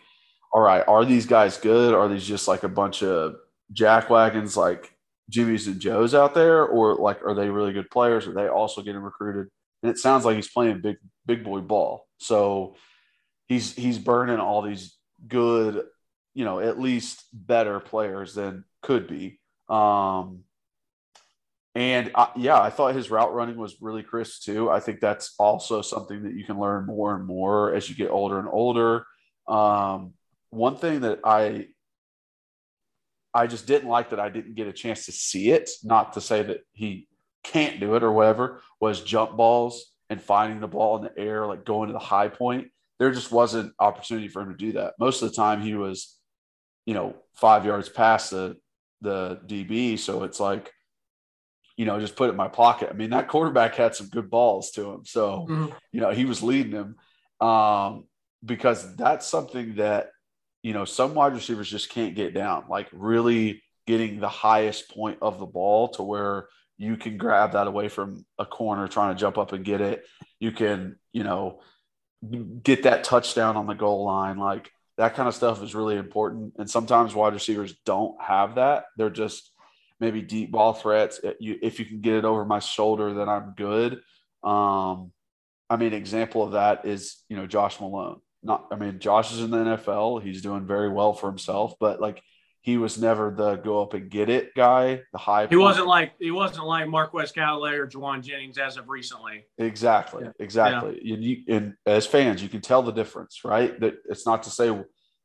[0.51, 1.93] all right, are these guys good?
[1.93, 3.35] Are these just like a bunch of
[3.71, 4.91] jack wagons like
[5.29, 8.27] Jimmy's and Joe's out there, or like are they really good players?
[8.27, 9.49] Are they also getting recruited?
[9.83, 12.07] And it sounds like he's playing big big boy ball.
[12.17, 12.75] So
[13.47, 15.83] he's he's burning all these good,
[16.33, 19.39] you know, at least better players than could be.
[19.67, 20.43] Um,
[21.75, 24.71] and I, yeah, I thought his route running was really crisp too.
[24.71, 28.09] I think that's also something that you can learn more and more as you get
[28.09, 29.05] older and older.
[29.47, 30.13] Um,
[30.49, 31.67] one thing that I
[33.33, 35.69] I just didn't like that I didn't get a chance to see it.
[35.83, 37.07] Not to say that he
[37.43, 38.61] can't do it or whatever.
[38.79, 42.27] Was jump balls and finding the ball in the air, like going to the high
[42.27, 42.67] point.
[42.97, 44.95] There just wasn't opportunity for him to do that.
[44.99, 46.17] Most of the time, he was,
[46.85, 48.57] you know, five yards past the
[49.01, 49.97] the DB.
[49.97, 50.71] So it's like,
[51.77, 52.89] you know, just put it in my pocket.
[52.91, 55.05] I mean, that quarterback had some good balls to him.
[55.05, 55.67] So, mm-hmm.
[55.91, 56.95] you know, he was leading him
[57.47, 58.05] um,
[58.43, 60.09] because that's something that,
[60.63, 65.17] you know, some wide receivers just can't get down, like really getting the highest point
[65.21, 69.19] of the ball to where you can grab that away from a corner trying to
[69.19, 70.05] jump up and get it.
[70.39, 71.61] You can, you know,
[72.63, 74.37] get that touchdown on the goal line.
[74.37, 76.53] Like that kind of stuff is really important.
[76.57, 78.85] And sometimes wide receivers don't have that.
[78.97, 79.51] They're just
[79.99, 81.19] maybe deep ball threats.
[81.23, 84.01] If you can get it over my shoulder, then I'm good.
[84.43, 85.11] Um,
[85.69, 88.21] I mean, example of that is you know Josh Malone.
[88.41, 90.23] Not, I mean, Josh is in the NFL.
[90.23, 92.21] He's doing very well for himself, but like
[92.61, 95.01] he was never the go up and get it guy.
[95.11, 95.43] The high.
[95.43, 95.61] He point.
[95.61, 99.45] wasn't like he wasn't like Marquez Callaway or Jauan Jennings as of recently.
[99.57, 100.31] Exactly, yeah.
[100.39, 100.99] exactly.
[101.01, 101.13] Yeah.
[101.15, 103.77] And, you, and as fans, you can tell the difference, right?
[103.79, 104.71] That it's not to say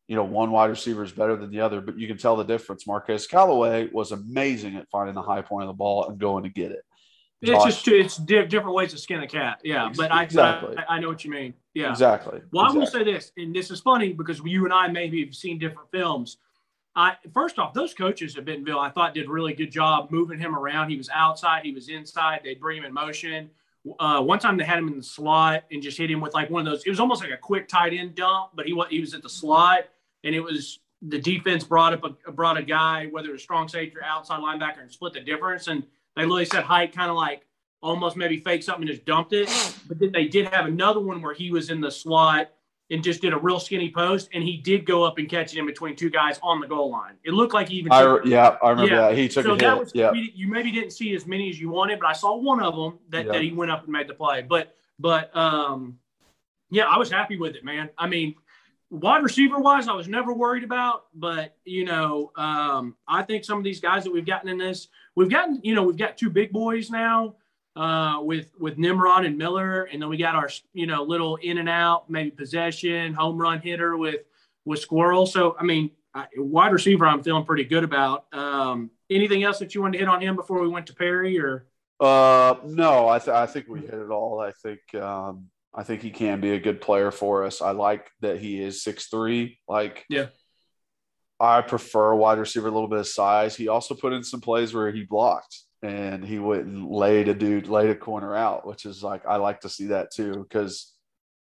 [0.06, 2.44] you know, one wide receiver is better than the other, but you can tell the
[2.44, 2.86] difference.
[2.86, 6.50] Marquez Callaway was amazing at finding the high point of the ball and going to
[6.50, 6.84] get it.
[7.46, 9.60] It's just it's different ways to skin a cat.
[9.64, 10.76] Yeah, but I, exactly.
[10.76, 11.54] I, I know what you mean.
[11.74, 12.40] Yeah, exactly.
[12.52, 12.76] Well, exactly.
[12.76, 15.58] I will say this, and this is funny because you and I maybe have seen
[15.58, 16.38] different films.
[16.96, 20.38] I first off, those coaches at Bentonville, I thought did a really good job moving
[20.38, 20.90] him around.
[20.90, 22.40] He was outside, he was inside.
[22.44, 23.50] They bring him in motion.
[23.98, 26.48] Uh, one time they had him in the slot and just hit him with like
[26.50, 26.84] one of those.
[26.84, 29.28] It was almost like a quick tight end dump, but he he was at the
[29.28, 29.84] slot
[30.22, 33.68] and it was the defense brought up a brought a guy, whether it was strong
[33.68, 35.68] safety or outside linebacker, and split the difference.
[35.68, 35.84] And
[36.16, 37.42] they literally said height kind of like
[37.82, 39.48] almost maybe fake something and just dumped it.
[39.86, 42.50] But then they did have another one where he was in the slot
[42.90, 45.58] and just did a real skinny post, and he did go up and catch it
[45.58, 47.14] in between two guys on the goal line.
[47.24, 47.92] It looked like he even.
[47.92, 49.00] I, yeah, I remember yeah.
[49.08, 49.16] that.
[49.16, 49.48] He took it.
[49.48, 49.78] so a that hit.
[49.80, 50.12] Was, yeah.
[50.12, 52.98] You maybe didn't see as many as you wanted, but I saw one of them
[53.08, 53.32] that, yeah.
[53.32, 54.42] that he went up and made the play.
[54.42, 55.98] But but um,
[56.70, 57.88] yeah, I was happy with it, man.
[57.96, 58.34] I mean,
[58.90, 63.58] wide receiver wise, I was never worried about, but you know, um, I think some
[63.58, 66.30] of these guys that we've gotten in this, we've gotten, you know, we've got two
[66.30, 67.36] big boys now
[67.76, 71.58] uh, with with Nimrod and Miller, and then we got our, you know, little in
[71.58, 74.20] and out, maybe possession, home run hitter with
[74.64, 75.26] with Squirrel.
[75.26, 78.26] So, I mean, I, wide receiver, I'm feeling pretty good about.
[78.32, 81.38] Um, anything else that you wanted to hit on him before we went to Perry,
[81.38, 81.66] or?
[82.00, 84.40] Uh, no, I, th- I think we hit it all.
[84.40, 87.62] I think um, I think he can be a good player for us.
[87.62, 89.58] I like that he is six three.
[89.68, 90.26] Like, yeah,
[91.40, 93.56] I prefer wide receiver a little bit of size.
[93.56, 97.68] He also put in some plays where he blocked and he wouldn't lay a dude,
[97.68, 100.92] lay a corner out, which is like I like to see that too because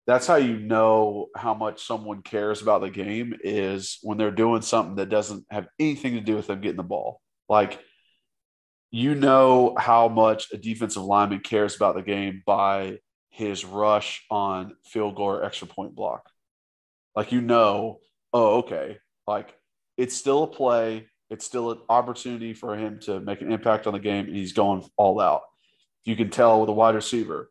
[0.06, 4.62] that's how you know how much someone cares about the game is when they're doing
[4.62, 7.20] something that doesn't have anything to do with them getting the ball.
[7.48, 7.78] Like
[8.90, 12.98] you know how much a defensive lineman cares about the game by
[13.30, 16.28] his rush on field goal or extra point block.
[17.14, 18.00] Like you know,
[18.32, 19.54] oh, okay, like
[19.98, 23.92] it's still a play, it's still an opportunity for him to make an impact on
[23.92, 25.42] the game, and he's going all out.
[26.04, 27.50] You can tell with a wide receiver,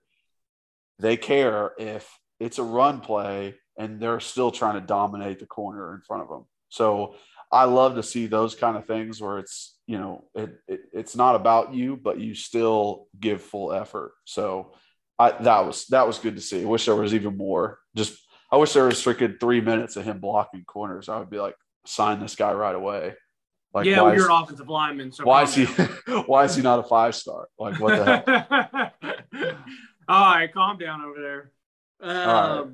[0.98, 5.94] they care if it's a run play and they're still trying to dominate the corner
[5.94, 6.46] in front of them.
[6.70, 7.16] So
[7.52, 11.16] I love to see those kind of things where it's you know it, it it's
[11.16, 14.14] not about you, but you still give full effort.
[14.26, 14.74] So
[15.20, 16.64] I, that was that was good to see.
[16.64, 17.80] I wish there was even more.
[17.96, 18.20] Just
[18.52, 21.10] I wish there was freaking three minutes of him blocking corners.
[21.10, 21.56] I would be like,
[21.88, 23.14] sign this guy right away.
[23.74, 25.12] Like, yeah, well, you're an offensive lineman.
[25.12, 25.66] So why is he?
[26.26, 27.48] why is he not a five star?
[27.60, 29.54] Like what the hell?
[30.08, 31.52] all right, calm down over there.
[32.00, 32.74] Um, all right,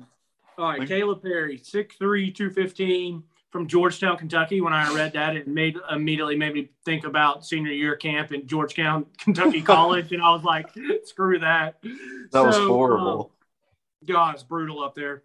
[0.58, 4.60] all right Caleb Perry, 6'3", 215 from Georgetown, Kentucky.
[4.60, 8.46] When I read that, it made immediately made me think about senior year camp in
[8.46, 10.70] Georgetown, Kentucky College, and I was like,
[11.04, 13.32] "Screw that." That so, was horrible.
[14.02, 15.22] Um, God, it's brutal up there.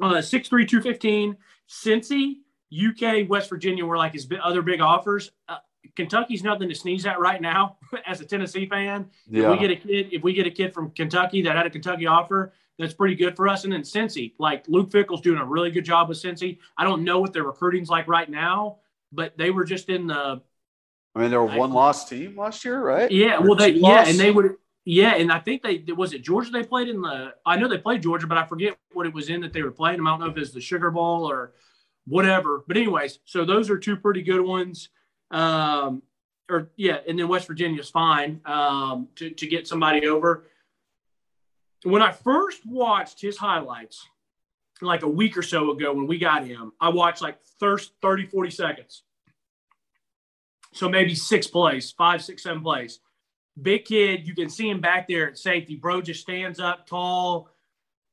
[0.00, 1.36] Uh, 6'3", 215.
[1.68, 2.36] Cincy,
[2.72, 5.30] UK, West Virginia were like his other big offers.
[5.48, 5.58] Uh,
[5.96, 9.10] Kentucky's nothing to sneeze at right now as a Tennessee fan.
[9.28, 9.44] Yeah.
[9.44, 11.70] If we get a kid, if we get a kid from Kentucky that had a
[11.70, 13.64] Kentucky offer, that's pretty good for us.
[13.64, 16.58] And then Cincy, like Luke Fickell's doing a really good job with Cincy.
[16.76, 18.78] I don't know what their recruiting's like right now,
[19.12, 20.40] but they were just in the
[21.14, 23.10] I mean, they were one loss team last year, right?
[23.10, 23.36] yeah.
[23.38, 24.08] Or Well, they yeah, loss?
[24.08, 27.34] and they would yeah, and I think they was it Georgia they played in the.
[27.46, 29.70] I know they played Georgia, but I forget what it was in that they were
[29.70, 30.00] playing.
[30.00, 31.52] I don't know if it's the Sugar Bowl or
[32.06, 32.64] whatever.
[32.66, 34.88] But anyways, so those are two pretty good ones.
[35.30, 36.02] Um,
[36.50, 40.46] or yeah, and then West Virginia's fine um, to to get somebody over.
[41.84, 44.06] When I first watched his highlights,
[44.80, 48.26] like a week or so ago when we got him, I watched like first 30,
[48.26, 49.02] 40 seconds.
[50.74, 53.00] So maybe six plays, five, six, seven plays.
[53.60, 55.76] Big kid, you can see him back there at safety.
[55.76, 57.50] Bro just stands up tall.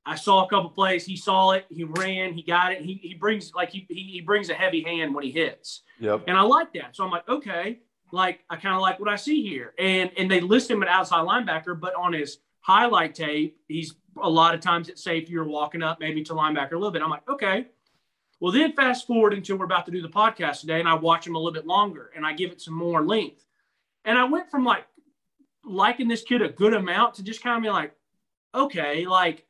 [0.05, 1.05] I saw a couple plays.
[1.05, 1.65] He saw it.
[1.69, 2.33] He ran.
[2.33, 2.81] He got it.
[2.81, 5.83] He, he brings like he, he he brings a heavy hand when he hits.
[5.99, 6.23] Yep.
[6.27, 6.95] And I like that.
[6.95, 7.79] So I'm like, okay,
[8.11, 9.73] like I kind of like what I see here.
[9.77, 14.29] And and they list him an outside linebacker, but on his highlight tape, he's a
[14.29, 17.01] lot of times at safety or walking up maybe to linebacker a little bit.
[17.01, 17.67] I'm like, okay.
[18.39, 21.27] Well, then fast forward until we're about to do the podcast today, and I watch
[21.27, 23.45] him a little bit longer and I give it some more length.
[24.05, 24.85] And I went from like
[25.65, 27.93] liking this kid a good amount to just kind of be like,
[28.55, 29.45] okay, like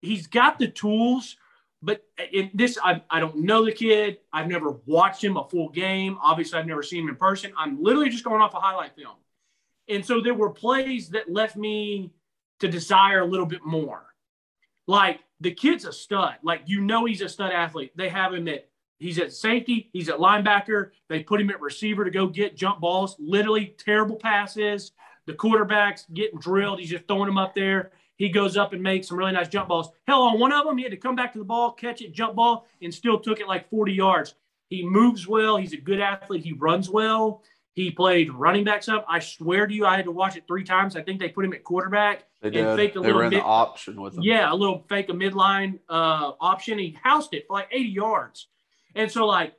[0.00, 1.36] he's got the tools,
[1.82, 4.18] but in this, I, I don't know the kid.
[4.32, 6.18] I've never watched him a full game.
[6.22, 7.52] Obviously, I've never seen him in person.
[7.56, 9.16] I'm literally just going off a highlight film.
[9.88, 12.12] And so there were plays that left me
[12.60, 14.04] to desire a little bit more.
[14.86, 16.34] Like the kid's a stud.
[16.42, 17.92] Like you know he's a stud athlete.
[17.96, 20.90] They have him at he's at safety, he's at linebacker.
[21.08, 23.16] They put him at receiver to go get jump balls.
[23.18, 24.92] Literally terrible passes.
[25.26, 26.80] The quarterback's getting drilled.
[26.80, 27.92] He's just throwing them up there.
[28.18, 29.90] He goes up and makes some really nice jump balls.
[30.06, 32.12] Hell, on one of them, he had to come back to the ball, catch it,
[32.12, 34.34] jump ball, and still took it like 40 yards.
[34.68, 35.56] He moves well.
[35.56, 36.44] He's a good athlete.
[36.44, 37.42] He runs well.
[37.74, 39.06] He played running backs up.
[39.08, 40.96] I swear to you, I had to watch it three times.
[40.96, 42.92] I think they put him at quarterback They and did.
[42.92, 43.36] They little ran bit.
[43.36, 44.24] the option with him.
[44.24, 46.76] Yeah, a little fake a midline uh, option.
[46.80, 48.48] He housed it for like 80 yards.
[48.96, 49.54] And so, like,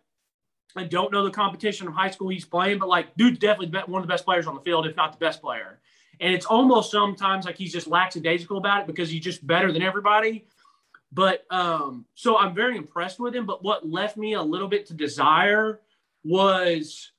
[0.76, 4.02] I don't know the competition of high school he's playing, but like, dude's definitely one
[4.02, 5.80] of the best players on the field, if not the best player.
[6.20, 9.82] And it's almost sometimes like he's just lackadaisical about it because he's just better than
[9.82, 10.46] everybody.
[11.12, 13.46] But um, so I'm very impressed with him.
[13.46, 15.80] But what left me a little bit to desire
[16.24, 17.12] was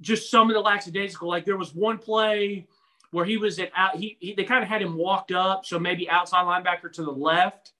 [0.00, 1.28] just some of the lackadaisical.
[1.28, 2.66] Like there was one play
[3.12, 3.96] where he was at out.
[3.96, 7.12] He, he they kind of had him walked up, so maybe outside linebacker to the
[7.12, 7.72] left,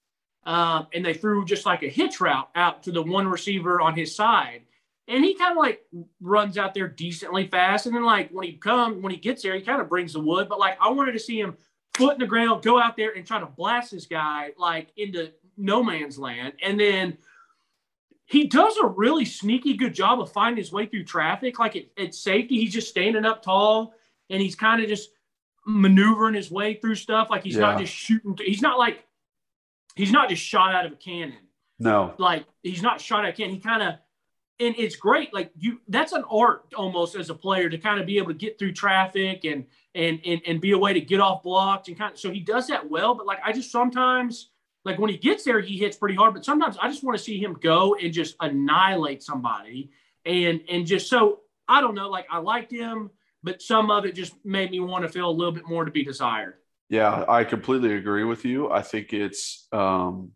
[0.45, 3.95] um, and they threw just like a hitch route out to the one receiver on
[3.95, 4.61] his side,
[5.07, 5.85] and he kind of like
[6.21, 9.55] runs out there decently fast, and then like when he come when he gets there,
[9.55, 10.47] he kind of brings the wood.
[10.49, 11.57] But like I wanted to see him
[11.93, 15.31] foot in the ground, go out there and try to blast this guy like into
[15.57, 17.17] no man's land, and then
[18.25, 21.59] he does a really sneaky good job of finding his way through traffic.
[21.59, 23.93] Like at, at safety, he's just standing up tall
[24.29, 25.09] and he's kind of just
[25.65, 27.27] maneuvering his way through stuff.
[27.29, 28.35] Like he's not just shooting.
[28.43, 29.05] He's not like
[29.95, 31.37] he's not just shot out of a cannon.
[31.79, 32.13] No.
[32.17, 33.55] Like he's not shot out of a cannon.
[33.55, 33.95] He kind of
[34.59, 35.33] and it's great.
[35.33, 38.33] Like you, that's an art almost as a player to kind of be able to
[38.33, 41.97] get through traffic and and and and be a way to get off blocks and
[41.97, 42.19] kind of.
[42.19, 43.15] So he does that well.
[43.15, 44.49] But like I just sometimes
[44.85, 46.33] like when he gets there, he hits pretty hard.
[46.33, 49.91] But sometimes I just want to see him go and just annihilate somebody
[50.25, 52.09] and and just so I don't know.
[52.09, 53.09] Like I liked him,
[53.41, 55.91] but some of it just made me want to feel a little bit more to
[55.91, 56.55] be desired.
[56.89, 58.69] Yeah, I completely agree with you.
[58.69, 60.31] I think it's um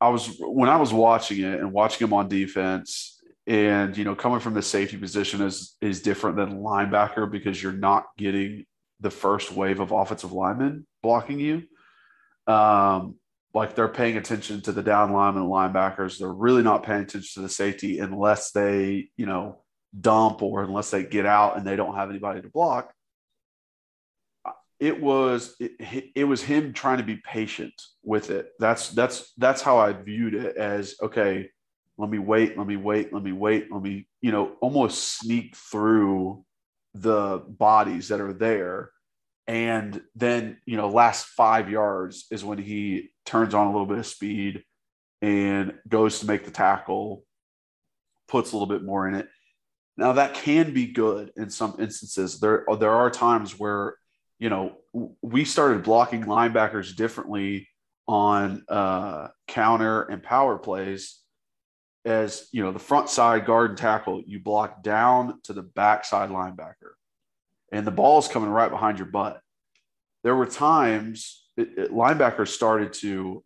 [0.00, 4.14] I was when I was watching it and watching him on defense and you know
[4.14, 8.66] coming from the safety position is is different than linebacker because you're not getting
[9.00, 11.62] the first wave of offensive linemen blocking you.
[12.46, 13.16] Um
[13.54, 16.18] like they're paying attention to the down linemen and linebackers.
[16.18, 19.62] They're really not paying attention to the safety unless they, you know,
[19.98, 22.92] dump or unless they get out and they don't have anybody to block
[24.78, 28.50] it was it, it was him trying to be patient with it.
[28.58, 31.48] That's that's that's how i viewed it as okay
[31.98, 35.56] let me wait let me wait let me wait let me you know almost sneak
[35.56, 36.44] through
[36.94, 38.90] the bodies that are there.
[39.46, 43.98] And then you know last five yards is when he turns on a little bit
[43.98, 44.64] of speed
[45.22, 47.24] and goes to make the tackle
[48.28, 49.28] puts a little bit more in it.
[49.96, 52.40] Now that can be good in some instances.
[52.40, 53.96] There there are times where
[54.38, 54.76] you know,
[55.22, 57.68] we started blocking linebackers differently
[58.06, 61.18] on uh, counter and power plays.
[62.04, 66.30] As you know, the front side guard and tackle, you block down to the backside
[66.30, 66.94] linebacker,
[67.72, 69.40] and the ball's coming right behind your butt.
[70.22, 73.44] There were times it, it, linebackers started to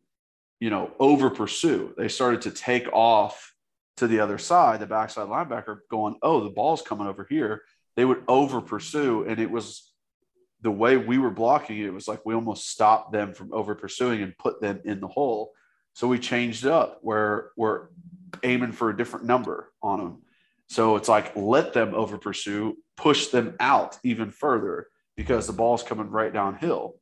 [0.60, 1.94] you know, over pursue.
[1.96, 3.54] They started to take off
[3.96, 7.62] to the other side, the backside linebacker going, oh, the ball's coming over here.
[7.96, 9.24] They would over pursue.
[9.26, 9.89] And it was
[10.62, 14.22] the way we were blocking it, was like we almost stopped them from over pursuing
[14.22, 15.52] and put them in the hole.
[15.94, 17.88] So we changed up where we're
[18.42, 20.22] aiming for a different number on them.
[20.68, 24.86] So it's like let them over pursue, push them out even further
[25.16, 26.94] because the ball's coming right downhill.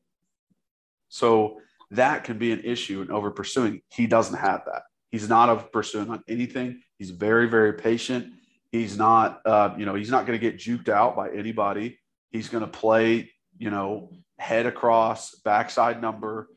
[1.09, 3.82] So that can be an issue in over pursuing.
[3.92, 4.82] He doesn't have that.
[5.11, 6.80] He's not over pursuing on anything.
[6.98, 8.32] He's very, very patient.
[8.72, 11.98] He's not, uh, you know, he's not going to get juked out by anybody.
[12.30, 16.48] He's going to play, you know, head across, backside number,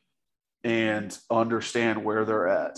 [0.63, 2.77] and understand where they're at.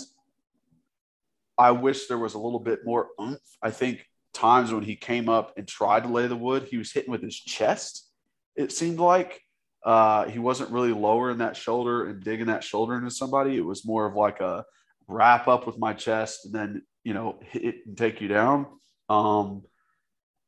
[1.56, 3.38] I wish there was a little bit more oomph.
[3.62, 6.92] I think times when he came up and tried to lay the wood, he was
[6.92, 8.10] hitting with his chest.
[8.56, 9.40] It seemed like
[9.84, 13.56] uh, he wasn't really lowering that shoulder and digging that shoulder into somebody.
[13.56, 14.64] It was more of like a
[15.06, 18.66] wrap up with my chest and then, you know, hit and take you down.
[19.08, 19.62] Um,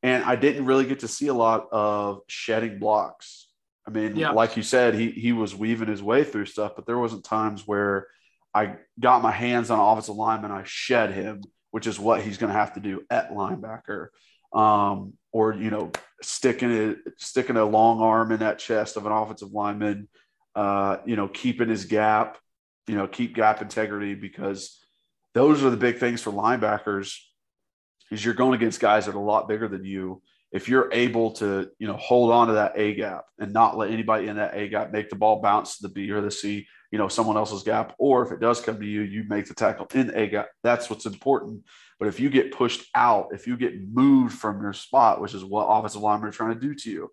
[0.03, 3.46] and I didn't really get to see a lot of shedding blocks.
[3.87, 4.31] I mean, yeah.
[4.31, 7.65] like you said, he he was weaving his way through stuff, but there wasn't times
[7.65, 8.07] where
[8.53, 12.51] I got my hands on offensive lineman, I shed him, which is what he's going
[12.51, 14.07] to have to do at linebacker.
[14.51, 19.11] Um, or you know sticking it sticking a long arm in that chest of an
[19.11, 20.07] offensive lineman
[20.55, 22.37] uh, you know keeping his gap
[22.87, 24.79] you know keep gap integrity because
[25.33, 27.19] those are the big things for linebackers
[28.09, 30.21] is you're going against guys that are a lot bigger than you
[30.51, 33.91] if you're able to you know hold on to that a gap and not let
[33.91, 36.65] anybody in that a gap make the ball bounce to the b or the c
[36.91, 39.53] you know someone else's gap or if it does come to you you make the
[39.53, 41.63] tackle in a gap that's what's important
[41.99, 45.43] but if you get pushed out, if you get moved from your spot, which is
[45.43, 47.11] what offensive linemen are trying to do to you,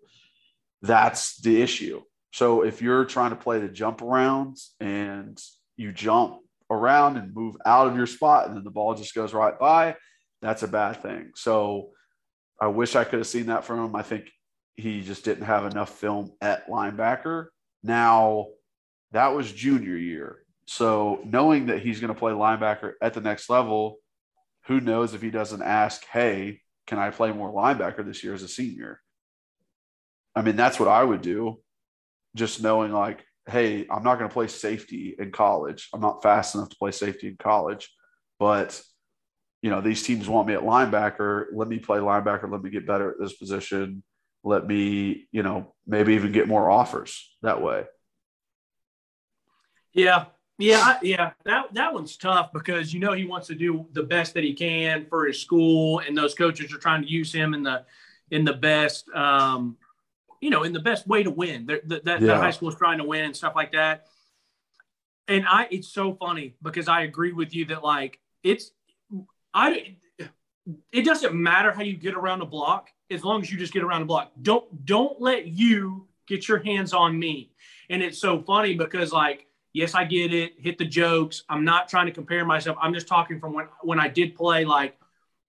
[0.81, 2.01] that's the issue.
[2.33, 5.41] So if you're trying to play the jump arounds and
[5.77, 6.37] you jump
[6.69, 9.95] around and move out of your spot and then the ball just goes right by,
[10.41, 11.31] that's a bad thing.
[11.35, 11.89] So
[12.59, 13.95] I wish I could have seen that from him.
[13.95, 14.29] I think
[14.75, 17.47] he just didn't have enough film at linebacker.
[17.83, 18.47] Now,
[19.11, 20.39] that was junior year.
[20.67, 23.97] So knowing that he's going to play linebacker at the next level,
[24.67, 28.43] who knows if he doesn't ask, hey, can I play more linebacker this year as
[28.43, 28.99] a senior?
[30.35, 31.61] I mean, that's what I would do,
[32.35, 35.89] just knowing like, hey, I'm not going to play safety in college.
[35.93, 37.89] I'm not fast enough to play safety in college,
[38.39, 38.81] but
[39.65, 41.47] you know, these teams want me at linebacker.
[41.51, 42.51] Let me play linebacker.
[42.51, 44.03] Let me get better at this position.
[44.43, 47.85] Let me, you know, maybe even get more offers that way.
[49.91, 50.25] Yeah,
[50.59, 54.35] yeah, yeah, that that one's tough because you know he wants to do the best
[54.35, 57.63] that he can for his school, and those coaches are trying to use him in
[57.63, 57.85] the
[58.29, 59.77] in the best, um,
[60.41, 61.65] you know, in the best way to win.
[61.65, 62.37] That that, yeah.
[62.37, 64.05] high school is trying to win and stuff like that.
[65.27, 68.69] And I, it's so funny because I agree with you that like it's,
[69.55, 69.95] I,
[70.91, 73.83] it doesn't matter how you get around a block as long as you just get
[73.83, 74.31] around the block.
[74.41, 77.51] Don't don't let you get your hands on me.
[77.89, 80.53] And it's so funny because like yes, I get it.
[80.57, 81.43] Hit the jokes.
[81.49, 82.77] I'm not trying to compare myself.
[82.81, 84.65] I'm just talking from when when I did play.
[84.65, 84.99] Like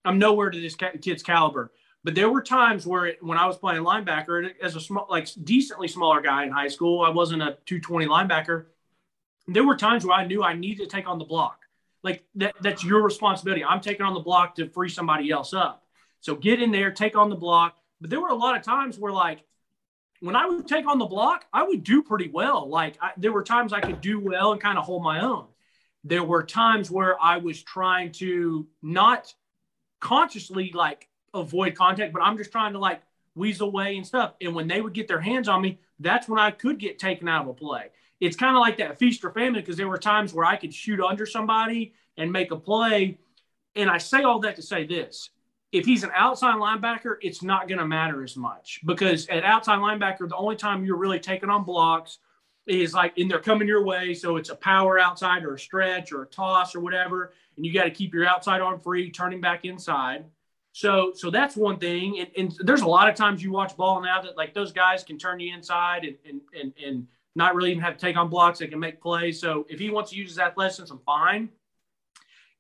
[0.05, 1.73] I'm nowhere to this kid's caliber.
[2.05, 5.27] But there were times where it, when I was playing linebacker as a small, like
[5.43, 8.67] decently smaller guy in high school, I wasn't a 220 linebacker.
[9.49, 11.66] There were times where I knew I needed to take on the block.
[12.07, 13.65] Like that, that's your responsibility.
[13.65, 15.83] I'm taking on the block to free somebody else up.
[16.21, 17.79] So get in there, take on the block.
[18.01, 19.41] But there were a lot of times where like
[20.21, 22.69] when I would take on the block, I would do pretty well.
[22.69, 25.47] Like I, there were times I could do well and kind of hold my own.
[26.05, 29.35] There were times where I was trying to not
[29.99, 33.03] consciously like avoid contact, but I'm just trying to like
[33.35, 34.35] weasel away and stuff.
[34.41, 37.27] And when they would get their hands on me, that's when I could get taken
[37.27, 37.91] out of a play.
[38.21, 40.73] It's kind of like that feast or famine because there were times where I could
[40.73, 43.19] shoot under somebody and make a play.
[43.75, 45.31] And I say all that to say this
[45.73, 49.79] if he's an outside linebacker, it's not going to matter as much because at outside
[49.79, 52.19] linebacker, the only time you're really taking on blocks
[52.67, 54.15] is like in they're coming your way.
[54.15, 57.33] So it's a power outside or a stretch or a toss or whatever.
[57.57, 60.25] And you got to keep your outside arm free, turning back inside.
[60.73, 62.21] So, so that's one thing.
[62.21, 65.03] And, and, there's a lot of times you watch ball now that like those guys
[65.05, 67.07] can turn you inside and, and, and, and
[67.37, 68.59] not really even have to take on blocks.
[68.59, 69.41] They can make plays.
[69.41, 71.49] So if he wants to use his athleticism, I'm fine.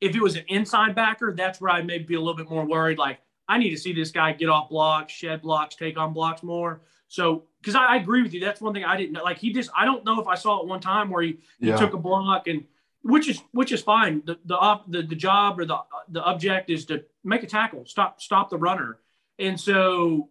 [0.00, 2.66] If it was an inside backer, that's where I may be a little bit more
[2.66, 2.98] worried.
[2.98, 3.18] Like,
[3.48, 6.82] I need to see this guy get off blocks, shed blocks, take on blocks more.
[7.08, 9.22] So, because I, I, agree with you, that's one thing I didn't know.
[9.22, 11.68] Like, he just, I don't know if I saw it one time where he, he
[11.68, 11.76] yeah.
[11.76, 12.64] took a block and,
[13.02, 14.22] which is which is fine.
[14.26, 18.20] The the, the the job or the the object is to make a tackle, stop
[18.20, 18.98] stop the runner.
[19.38, 20.28] And so,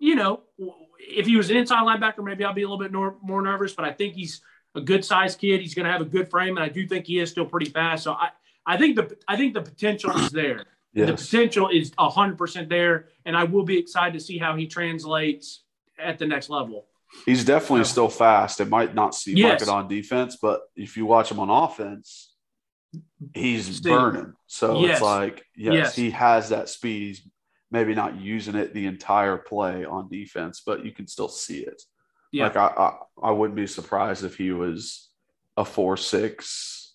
[0.00, 0.40] you know,
[1.08, 3.72] if he was an inside linebacker, maybe I'll be a little bit more, more nervous.
[3.74, 4.40] But I think he's
[4.74, 5.60] a good sized kid.
[5.60, 7.70] He's going to have a good frame, and I do think he is still pretty
[7.70, 8.04] fast.
[8.04, 8.28] So I,
[8.64, 10.64] I think the I think the potential is there.
[10.94, 11.08] Yes.
[11.08, 14.66] The potential is hundred percent there, and I will be excited to see how he
[14.66, 15.64] translates
[15.98, 16.86] at the next level.
[17.26, 17.84] He's definitely Yeah.
[17.84, 18.60] still fast.
[18.60, 19.60] It might not seem Yes.
[19.60, 22.32] like it on defense, but if you watch him on offense,
[23.34, 24.34] he's burning.
[24.46, 24.92] So Yes.
[24.92, 25.94] it's like, yes, Yes.
[25.96, 27.08] he has that speed.
[27.08, 27.28] He's
[27.72, 31.82] maybe not using it the entire play on defense, but you can still see it.
[32.30, 32.44] Yeah.
[32.44, 35.08] Like I, I, I wouldn't be surprised if he was
[35.56, 36.94] a four six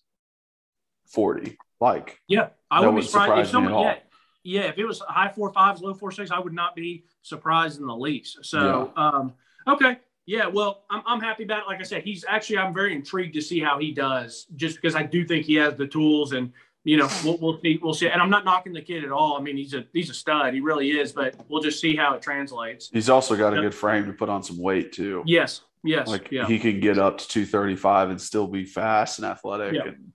[1.07, 1.57] forty.
[1.81, 3.83] Like Yeah, I would be surprised if someone.
[3.83, 3.97] Yeah,
[4.43, 7.79] yeah, if it was high four fives, low four six, I would not be surprised
[7.79, 8.45] in the least.
[8.45, 9.33] So, um,
[9.67, 11.67] okay, yeah, well, I'm I'm happy about it.
[11.67, 14.95] Like I said, he's actually I'm very intrigued to see how he does, just because
[14.95, 16.51] I do think he has the tools, and
[16.87, 18.07] you know, we'll we'll see, we'll see.
[18.07, 19.37] And I'm not knocking the kid at all.
[19.37, 21.11] I mean, he's a he's a stud, he really is.
[21.11, 22.89] But we'll just see how it translates.
[22.93, 25.21] he's also got a good frame to put on some weight too.
[25.25, 29.25] Yes, yes, Like yeah, he can get up to 235 and still be fast and
[29.27, 29.81] athletic Yeah.
[29.87, 30.13] and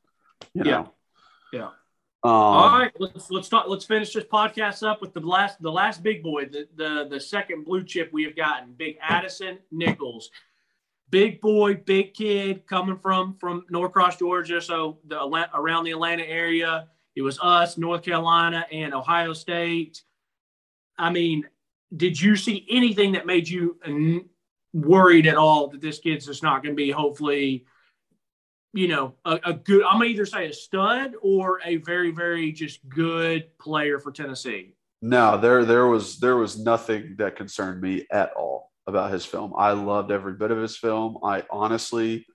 [0.55, 0.73] you Yeah.
[0.73, 0.95] know.
[1.53, 1.69] Yeah.
[2.25, 3.67] Um, All right, let's let's talk.
[3.69, 7.21] Let's finish this podcast up with the last the last big boy, the the the
[7.21, 10.31] second blue chip we have gotten, Big Addison Nichols,
[11.13, 14.61] big boy, big kid coming from from Norcross, Georgia.
[14.61, 15.21] So the
[15.55, 20.03] around the Atlanta area, it was us, North Carolina, and Ohio State.
[20.99, 21.47] I mean,
[21.97, 23.79] did you see anything that made you
[24.73, 27.67] worried at all that this kid's just not going to be hopefully?
[28.75, 32.53] you know, a, a good, I'm gonna either say a stud or a very, very
[32.53, 34.75] just good player for Tennessee.
[35.03, 39.55] No, there there was there was nothing that concerned me at all about his film.
[39.57, 41.19] I loved every bit of his film.
[41.25, 42.27] I honestly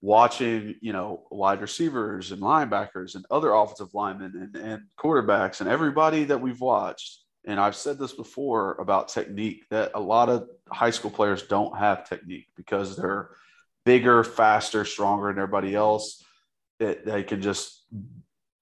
[0.00, 5.68] watching, you know, wide receivers and linebackers and other offensive linemen and, and quarterbacks and
[5.68, 7.24] everybody that we've watched.
[7.46, 11.76] And I've said this before about technique that a lot of high school players don't
[11.76, 13.30] have technique because they're
[13.84, 16.22] bigger, faster, stronger than everybody else.
[16.78, 17.82] That they can just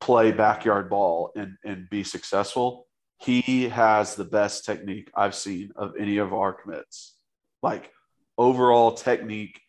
[0.01, 2.87] play backyard ball and, and be successful
[3.19, 7.16] he has the best technique I've seen of any of our commits.
[7.67, 7.91] Like
[8.39, 9.61] overall technique,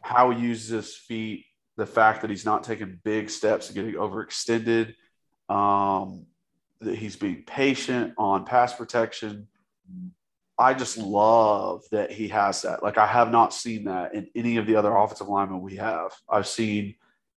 [0.00, 1.44] how he uses his feet,
[1.76, 4.94] the fact that he's not taking big steps and getting overextended,
[5.50, 6.24] um,
[6.80, 9.46] that he's being patient on pass protection.
[10.58, 12.82] I just love that he has that.
[12.82, 16.12] Like I have not seen that in any of the other offensive linemen we have.
[16.26, 16.94] I've seen,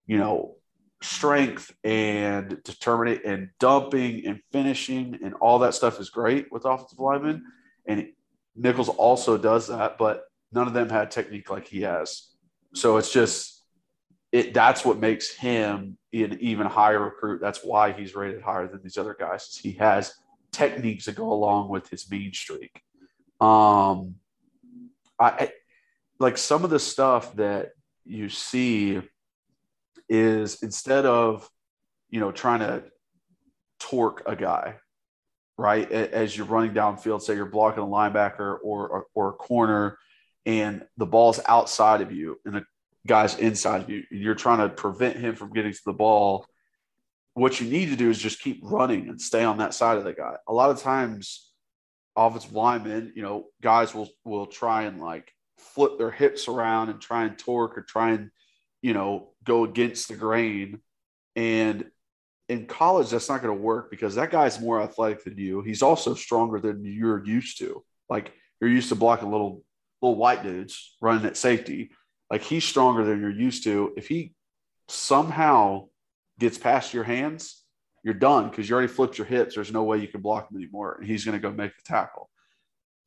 [0.07, 0.55] you know,
[1.03, 7.01] strength and determinate and dumping and finishing and all that stuff is great with offensive
[7.01, 7.43] linemen.
[7.89, 8.09] And
[8.57, 12.31] Nichols also does that, but none of them had technique like he has.
[12.75, 13.65] So it's just
[14.33, 17.41] it that's what makes him an even higher recruit.
[17.41, 19.43] That's why he's rated higher than these other guys.
[19.49, 20.15] Is he has
[20.53, 22.83] techniques that go along with his mean streak.
[23.41, 24.17] Um
[25.19, 25.53] I I-
[26.19, 27.73] like some of the stuff that
[28.07, 29.03] you see
[30.09, 31.49] is instead of
[32.09, 32.85] you know trying to
[33.79, 34.77] torque a guy
[35.59, 39.99] right as you're running downfield say you're blocking a linebacker or or, or a corner
[40.45, 42.65] and the ball's outside of you and the
[43.07, 46.47] guy's inside of you you're trying to prevent him from getting to the ball
[47.35, 50.05] what you need to do is just keep running and stay on that side of
[50.05, 51.51] the guy a lot of times
[52.17, 57.01] offensive linemen you know guys will will try and like flip their hips around and
[57.01, 58.31] try and torque or try and
[58.87, 60.81] you know, go against the grain.
[61.35, 61.87] And
[62.49, 65.63] in college, that's not going to work because that guy's more athletic than you.
[65.63, 67.83] He's also stronger than you're used to.
[68.09, 69.63] Like you're used to blocking little
[70.03, 71.91] little white dudes running at safety.
[72.31, 73.93] Like he's stronger than you're used to.
[73.97, 74.35] If he
[74.89, 75.89] somehow
[76.39, 77.63] gets past your hands,
[78.05, 79.55] you're done because you already flipped your hips.
[79.55, 80.97] There's no way you can block him anymore.
[80.99, 82.31] And he's going to go make the tackle.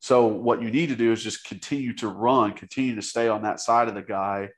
[0.02, 3.44] So what you need to do is just continue to run, continue to stay on
[3.44, 4.50] that side of the guy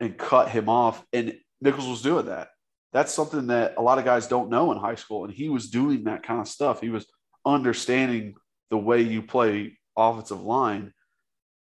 [0.00, 1.04] and cut him off.
[1.12, 2.48] And Nichols was doing that.
[2.92, 5.24] That's something that a lot of guys don't know in high school.
[5.24, 6.80] And he was doing that kind of stuff.
[6.80, 7.06] He was
[7.44, 8.34] understanding
[8.70, 10.92] the way you play offensive line.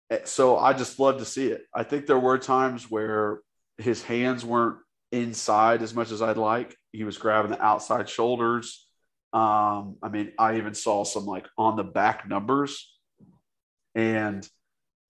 [0.09, 1.63] Eh, So I just love to see it.
[1.73, 3.39] I think there were times where
[3.77, 4.77] his hands weren't
[5.11, 6.75] inside as much as I'd like.
[6.91, 8.87] He was grabbing the outside shoulders.
[9.31, 12.91] Um, I mean, I even saw some like on the back numbers.
[13.95, 14.47] And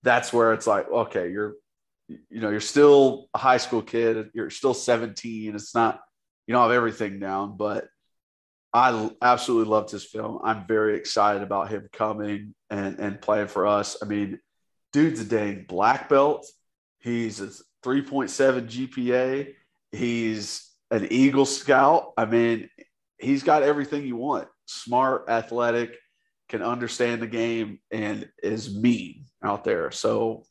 [0.03, 1.55] that's where it's like, okay, you're
[2.07, 4.29] you know, you're still a high school kid.
[4.33, 5.55] You're still 17.
[5.55, 6.01] It's not,
[6.47, 7.85] you don't have everything down, but
[8.73, 10.39] I absolutely loved his film.
[10.43, 13.97] I'm very excited about him coming and, and playing for us.
[14.01, 14.39] I mean,
[14.91, 16.45] dude's a dang black belt.
[16.99, 17.49] He's a
[17.83, 19.53] 3.7 GPA.
[19.91, 22.13] He's an Eagle Scout.
[22.17, 22.69] I mean,
[23.19, 25.95] he's got everything you want smart, athletic,
[26.49, 29.91] can understand the game, and is mean out there.
[29.91, 30.45] So,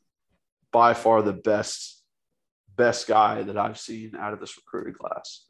[0.73, 2.01] by far the best
[2.75, 5.45] best guy that I've seen out of this recruiting class.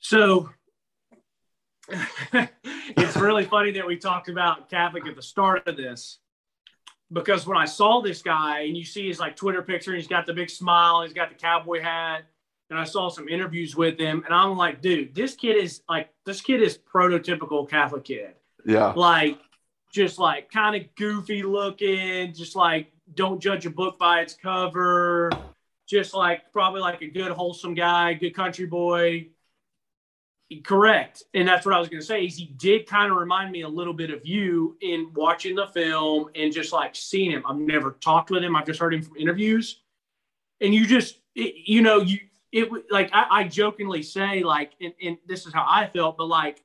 [0.00, 0.48] So
[2.32, 6.18] it's really funny that we talked about Catholic at the start of this
[7.12, 10.26] because when I saw this guy and you see his like Twitter picture, he's got
[10.26, 12.24] the big smile, he's got the cowboy hat,
[12.70, 16.10] and I saw some interviews with him, and I'm like, dude, this kid is like
[16.26, 18.34] this kid is prototypical Catholic kid.
[18.64, 18.92] Yeah.
[18.94, 19.38] Like
[19.92, 25.30] just like kind of goofy looking, just like don't judge a book by its cover,
[25.88, 29.28] just like probably like a good wholesome guy, good country boy.
[30.64, 31.24] Correct.
[31.34, 33.62] And that's what I was going to say is he did kind of remind me
[33.62, 37.42] a little bit of you in watching the film and just like seeing him.
[37.46, 38.56] I've never talked with him.
[38.56, 39.82] I've just heard him from interviews.
[40.60, 44.94] And you just, it, you know, you, it like I, I jokingly say like, and,
[45.02, 46.64] and, this is how I felt, but like,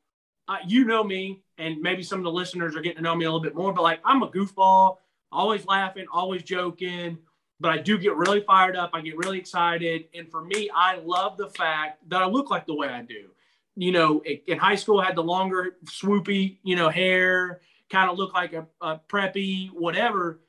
[0.65, 3.27] you know me, and maybe some of the listeners are getting to know me a
[3.27, 4.97] little bit more, but like I'm a goofball,
[5.33, 7.17] always laughing, always joking,
[7.59, 8.91] but I do get really fired up.
[8.93, 10.05] I get really excited.
[10.13, 13.29] And for me, I love the fact that I look like the way I do
[13.75, 18.33] you know, in high school had the longer swoopy, you know, hair, kind of looked
[18.33, 20.39] like a, a, preppy, whatever.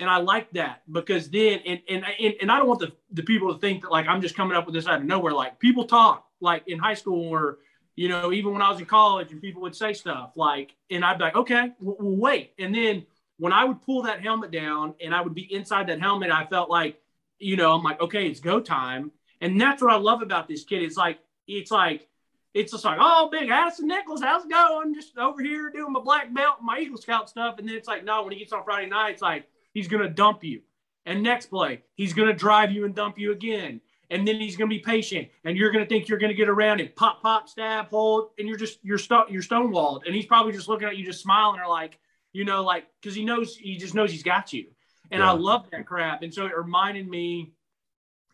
[0.00, 3.22] And I like that because then, and, and, and, and I don't want the, the
[3.22, 5.32] people to think that like I'm just coming up with this out of nowhere.
[5.32, 7.58] Like people talk like in high school or,
[7.96, 11.04] you know, even when I was in college and people would say stuff like, and
[11.04, 12.54] I'd be like, okay, wait.
[12.58, 13.06] And then
[13.38, 16.46] when I would pull that helmet down and I would be inside that helmet, I
[16.46, 17.00] felt like,
[17.38, 19.10] you know, I'm like, okay, it's go time.
[19.40, 20.82] And that's what I love about this kid.
[20.82, 22.08] It's like, it's like,
[22.54, 24.94] it's just like, oh, big Addison Nichols, how's it going?
[24.94, 27.58] Just over here doing my black belt my Eagle Scout stuff.
[27.58, 30.02] And then it's like, no, when he gets on Friday night, it's like, he's going
[30.02, 30.62] to dump you.
[31.04, 33.80] And next play, he's going to drive you and dump you again.
[34.10, 36.36] And then he's going to be patient, and you're going to think you're going to
[36.36, 40.14] get around him, pop, pop, stab, hold, and you're just you're st- you're stonewalled, and
[40.14, 41.98] he's probably just looking at you, just smiling, or like,
[42.34, 44.66] you know, like because he knows he just knows he's got you,
[45.10, 45.30] and yeah.
[45.30, 46.22] I love that crap.
[46.22, 47.54] And so it reminded me,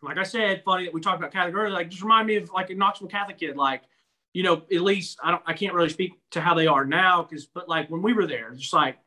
[0.01, 2.51] like I said, funny that we talked about Catholic earlier, like just remind me of
[2.51, 3.83] like a Knoxville Catholic kid, like
[4.33, 7.23] you know, at least I don't, I can't really speak to how they are now
[7.23, 8.97] because, but like when we were there, just like,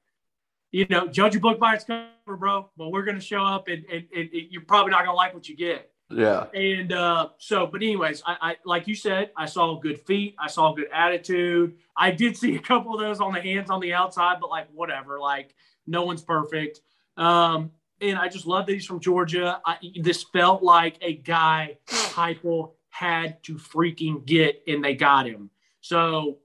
[0.71, 2.71] you know, judge a book by its cover, bro.
[2.77, 5.33] But we're going to show up and, and, and, you're probably not going to like
[5.33, 5.91] what you get.
[6.11, 6.47] Yeah.
[6.55, 10.37] And uh, so, but anyways, I, I, like you said, I saw good feet.
[10.39, 11.77] I saw good attitude.
[11.97, 14.69] I did see a couple of those on the hands on the outside, but like
[14.73, 15.55] whatever, like
[15.87, 16.81] no one's perfect.
[17.17, 19.61] Um, and I just love that he's from Georgia.
[19.65, 25.51] I, this felt like a guy Heupel had to freaking get, and they got him.
[25.81, 26.39] So,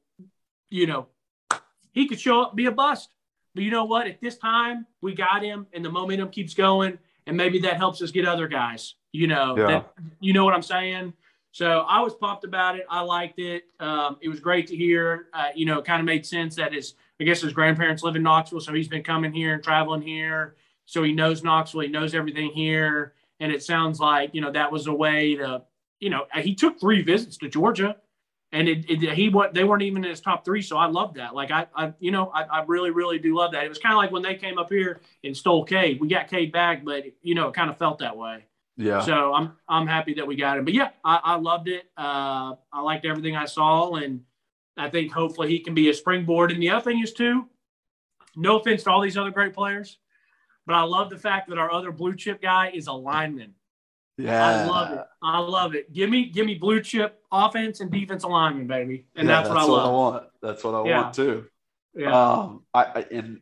[0.69, 1.07] you know,
[1.91, 3.09] he could show up, be a bust.
[3.55, 4.07] But you know what?
[4.07, 8.01] At this time, we got him, and the momentum keeps going, and maybe that helps
[8.01, 8.95] us get other guys.
[9.11, 9.67] You know, yeah.
[9.67, 11.13] that, you know what I'm saying.
[11.51, 12.85] So I was pumped about it.
[12.89, 13.63] I liked it.
[13.79, 15.27] Um, it was great to hear.
[15.33, 18.15] Uh, you know, it kind of made sense that his, I guess his grandparents live
[18.15, 20.55] in Knoxville, so he's been coming here and traveling here.
[20.85, 21.81] So he knows Knoxville.
[21.81, 25.63] He knows everything here, and it sounds like you know that was a way to
[25.99, 27.97] you know, he took three visits to Georgia,
[28.51, 30.61] and it, it, he what they weren't even in his top three.
[30.61, 31.35] So I love that.
[31.35, 33.63] Like I, I you know, I, I really, really do love that.
[33.63, 35.99] It was kind of like when they came up here and stole Cade.
[35.99, 38.45] We got Cade back, but you know, it kind of felt that way.
[38.79, 39.01] Yeah.
[39.01, 40.63] So I'm I'm happy that we got him.
[40.63, 41.83] But yeah, I, I loved it.
[41.97, 44.21] Uh, I liked everything I saw, and
[44.77, 46.51] I think hopefully he can be a springboard.
[46.51, 47.45] And the other thing is too,
[48.37, 49.97] no offense to all these other great players,
[50.65, 53.53] but I love the fact that our other blue chip guy is a lineman.
[54.17, 55.05] Yeah, I love it.
[55.21, 55.91] I love it.
[55.91, 59.67] Give me, give me blue chip offense and defense alignment, baby, and yeah, that's, that's,
[59.67, 59.85] what I what.
[59.85, 60.27] I want.
[60.41, 61.01] That's what I yeah.
[61.01, 61.45] want too.
[61.95, 62.31] Yeah.
[62.31, 63.41] Um, I, I and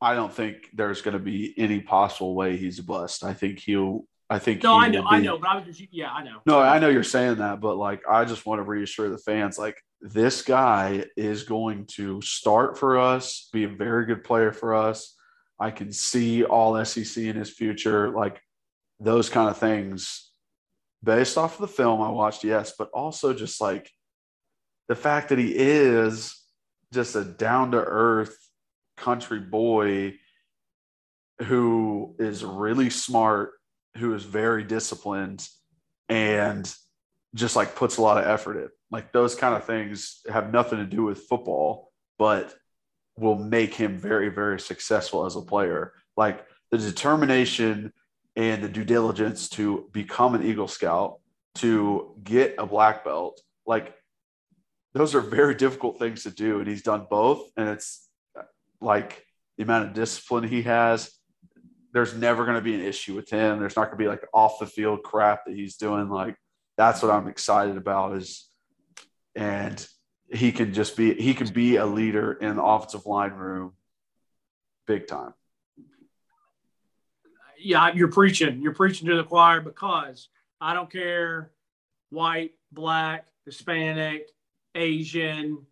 [0.00, 3.24] I don't think there's going to be any possible way he's a bust.
[3.24, 4.04] I think he'll.
[4.28, 4.62] I think.
[4.62, 6.38] No, I know, I know, but I was just, yeah, I know.
[6.46, 9.58] No, I know you're saying that, but like, I just want to reassure the fans,
[9.58, 14.74] like, this guy is going to start for us, be a very good player for
[14.74, 15.16] us.
[15.58, 18.10] I can see all SEC in his future.
[18.10, 18.40] Like,
[19.00, 20.30] those kind of things
[21.02, 23.90] based off of the film I watched, yes, but also just like
[24.88, 26.40] the fact that he is
[26.92, 28.36] just a down to earth
[29.00, 30.14] country boy
[31.42, 33.52] who is really smart,
[33.96, 35.48] who is very disciplined,
[36.08, 36.72] and
[37.34, 38.68] just like puts a lot of effort in.
[38.90, 42.54] Like those kind of things have nothing to do with football, but
[43.16, 45.92] will make him very, very successful as a player.
[46.16, 47.92] Like the determination
[48.36, 51.20] and the due diligence to become an Eagle Scout,
[51.56, 53.94] to get a black belt, like
[54.92, 56.58] those are very difficult things to do.
[56.58, 57.50] And he's done both.
[57.56, 58.08] And it's
[58.80, 59.24] like
[59.56, 61.10] the amount of discipline he has,
[61.92, 63.58] there's never going to be an issue with him.
[63.58, 66.08] There's not going to be like off the field crap that he's doing.
[66.08, 66.36] Like
[66.76, 68.48] that's what I'm excited about is,
[69.34, 69.84] and
[70.32, 73.72] he can just be, he can be a leader in the offensive line room
[74.86, 75.34] big time
[77.60, 78.60] yeah, you're preaching.
[78.60, 80.28] You're preaching to the choir because
[80.60, 81.52] I don't care
[82.10, 84.28] white, black, Hispanic,
[84.74, 85.66] Asian,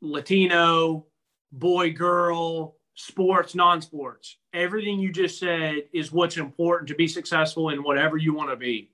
[0.00, 1.06] Latino,
[1.52, 4.36] boy, girl, sports, non sports.
[4.52, 8.56] Everything you just said is what's important to be successful in whatever you want to
[8.56, 8.90] be.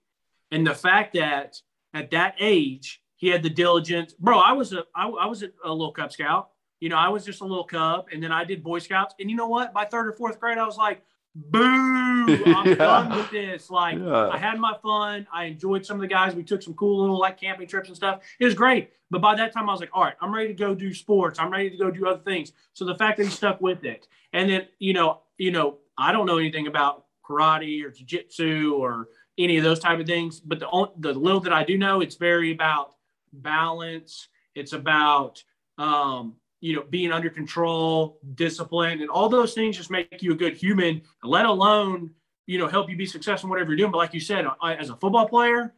[0.51, 1.61] And the fact that
[1.95, 4.13] at that age, he had the diligence.
[4.13, 6.51] Bro, I was a I, I was a, a little Cub Scout.
[6.81, 9.15] You know, I was just a little Cub, and then I did Boy Scouts.
[9.19, 9.73] And you know what?
[9.73, 11.03] By third or fourth grade, I was like,
[11.37, 11.61] boo,
[12.47, 12.75] I'm Yeah.
[12.75, 13.71] done with this.
[13.71, 14.29] Like, Yeah.
[14.29, 15.27] I had my fun.
[15.33, 16.35] I enjoyed some of the guys.
[16.35, 18.23] We took some cool little like camping trips and stuff.
[18.41, 18.91] It was great.
[19.11, 21.39] But by that time, I was like, all right, I'm ready to go do sports.
[21.39, 22.53] I'm ready to go do other things.
[22.73, 26.11] So the fact that he stuck with it, and then you know, you know, I
[26.13, 29.09] don't know anything about karate or jiu-jitsu or
[29.39, 30.41] any of those type of things.
[30.41, 32.95] But the on- the little that I do know, it's very about
[33.33, 34.29] balance.
[34.55, 35.43] It's about
[35.79, 36.35] um,
[36.67, 40.57] you know being under control, discipline, and all those things just make you a good
[40.57, 41.01] human.
[41.23, 42.11] Let alone
[42.47, 43.93] you know help you be successful in whatever you're doing.
[43.93, 45.75] But like you said, I, as a football player,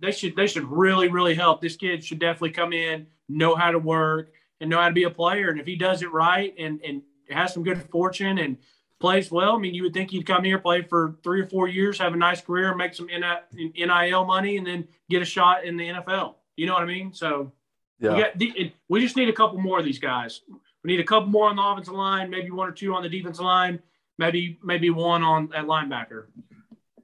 [0.00, 1.60] they should they should really really help.
[1.60, 5.04] This kid should definitely come in, know how to work, and know how to be
[5.04, 5.50] a player.
[5.50, 8.56] And if he does it right and and has some good fortune and
[8.98, 11.68] plays well, I mean, you would think he'd come here, play for three or four
[11.68, 15.76] years, have a nice career, make some NIL money, and then get a shot in
[15.76, 16.34] the NFL.
[16.56, 17.14] You know what I mean?
[17.14, 17.52] So
[18.00, 18.30] Yeah.
[18.36, 20.40] we, got, we just need a couple more of these guys.
[20.82, 23.08] We need a couple more on the offensive line, maybe one or two on the
[23.08, 23.80] defensive line,
[24.18, 26.26] maybe maybe one on at linebacker.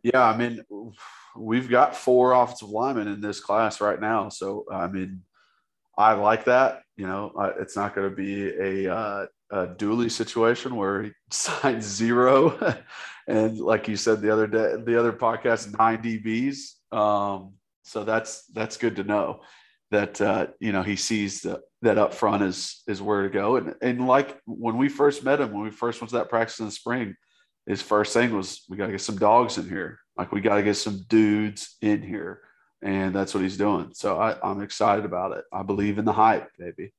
[0.02, 0.64] Yeah, I mean,
[1.36, 4.28] we've got four offensive linemen in this class right now.
[4.28, 5.22] So, I mean,
[5.98, 6.82] I like that.
[6.96, 11.84] You know, it's not going to be a, uh, a Dooley situation where he signs
[11.84, 12.78] zero.
[13.26, 16.94] and like you said the other day, the other podcast, nine DBs.
[16.96, 19.42] Um, so that's that's good to know
[19.90, 23.56] that uh, you know he sees that that up front is is where to go.
[23.56, 26.58] And and like when we first met him, when we first went to that practice
[26.58, 27.14] in the spring,
[27.66, 29.98] his first thing was we got to get some dogs in here.
[30.16, 32.42] Like we got to get some dudes in here,
[32.82, 33.90] and that's what he's doing.
[33.92, 35.44] So I, I'm excited about it.
[35.52, 36.92] I believe in the hype, baby.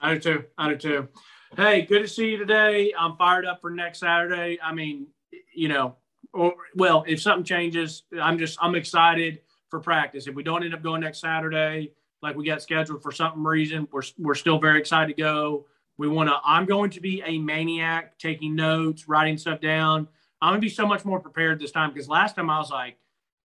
[0.00, 0.44] I do too.
[0.56, 1.08] I do too.
[1.56, 2.92] Hey, good to see you today.
[2.98, 4.58] I'm fired up for next Saturday.
[4.62, 5.06] I mean,
[5.54, 5.96] you know,
[6.32, 10.26] or well, if something changes, I'm just I'm excited for practice.
[10.26, 11.92] If we don't end up going next Saturday,
[12.24, 15.66] like we got scheduled for some reason, we're we're still very excited to go.
[15.98, 16.36] We want to.
[16.44, 20.08] I'm going to be a maniac, taking notes, writing stuff down.
[20.42, 22.96] I'm gonna be so much more prepared this time because last time I was like,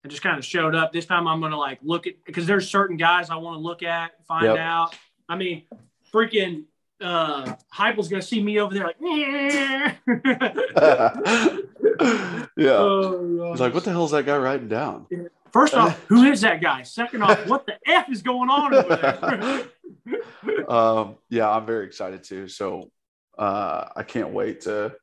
[0.05, 0.93] I just kind of showed up.
[0.93, 3.83] This time I'm gonna like look at because there's certain guys I want to look
[3.83, 4.59] at, find Yep.
[4.59, 4.95] out.
[5.29, 5.65] I mean,
[6.15, 6.65] freaking
[7.01, 8.97] uh Heupel's gonna see me over there like,
[12.57, 12.71] yeah.
[12.79, 15.07] oh, He's like, what the hell is that guy writing down?
[15.57, 16.83] First off, who is that guy?
[16.83, 19.71] Second off, what the f is going on over
[20.05, 20.69] there?
[20.69, 22.47] um, yeah, I'm very excited too.
[22.47, 22.91] So
[23.39, 24.95] uh, I can't wait to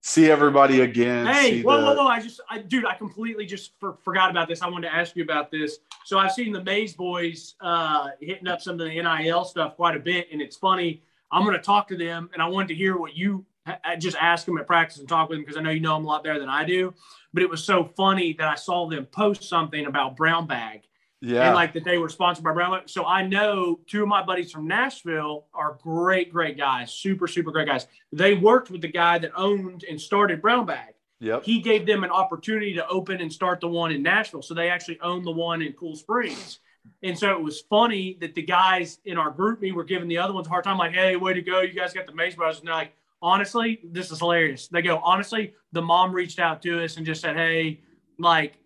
[0.00, 1.26] see everybody again.
[1.26, 2.06] hey, whoa, the- whoa, whoa!
[2.06, 4.62] I just, I, dude, I completely just for, forgot about this.
[4.62, 5.78] I wanted to ask you about this.
[6.04, 9.96] So I've seen the Mays boys uh, hitting up some of the NIL stuff quite
[9.96, 11.02] a bit, and it's funny.
[11.32, 13.44] I'm going to talk to them, and I wanted to hear what you
[13.84, 15.94] I just ask them at practice and talk with them because I know you know
[15.94, 16.94] them a lot better than I do.
[17.34, 20.82] But it was so funny that I saw them post something about Brown Bag
[21.20, 21.46] Yeah.
[21.46, 22.88] and like that they were sponsored by Brown Bag.
[22.88, 27.50] So I know two of my buddies from Nashville are great, great guys, super, super
[27.50, 27.86] great guys.
[28.12, 30.94] They worked with the guy that owned and started Brown Bag.
[31.20, 31.44] yep.
[31.44, 34.42] He gave them an opportunity to open and start the one in Nashville.
[34.42, 36.58] So they actually own the one in Cool Springs.
[37.04, 40.18] And so it was funny that the guys in our group me were giving the
[40.18, 41.60] other ones a hard time, like, hey, way to go.
[41.60, 42.58] You guys got the Mays Brothers.
[42.58, 42.92] And they're like,
[43.22, 44.68] honestly, this is hilarious.
[44.68, 47.80] They go, honestly, the mom reached out to us and just said, hey,
[48.18, 48.58] like,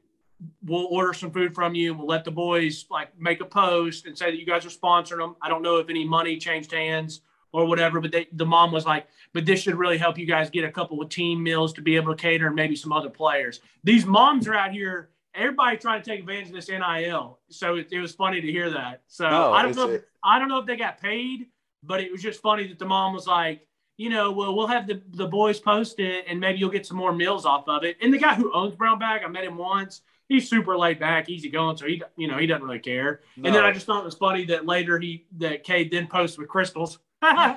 [0.65, 1.95] we'll order some food from you.
[1.95, 5.19] We'll let the boys like make a post and say that you guys are sponsoring
[5.19, 5.37] them.
[5.41, 7.21] I don't know if any money changed hands
[7.53, 10.51] or whatever, but they, the mom was like, but this should really help you guys
[10.51, 13.09] get a couple of team meals to be able to cater and maybe some other
[13.09, 13.61] players.
[13.85, 15.11] These moms are out here.
[15.35, 18.71] Everybody trying to take advantage of this NIL, so it, it was funny to hear
[18.71, 19.03] that.
[19.07, 19.91] So No, I don't know.
[19.91, 21.47] If, I don't know if they got paid,
[21.83, 23.67] but it was just funny that the mom was like,
[23.97, 26.97] you know, well, we'll have the, the boys post it and maybe you'll get some
[26.97, 27.97] more meals off of it.
[28.03, 30.03] And the guy who owns Brown Bag, I met him once.
[30.29, 31.77] He's super laid back, easy going.
[31.77, 33.21] So he, you know, he doesn't really care.
[33.37, 36.41] And then I just thought it was funny that later he, that Cade then posted
[36.41, 36.99] with crystals.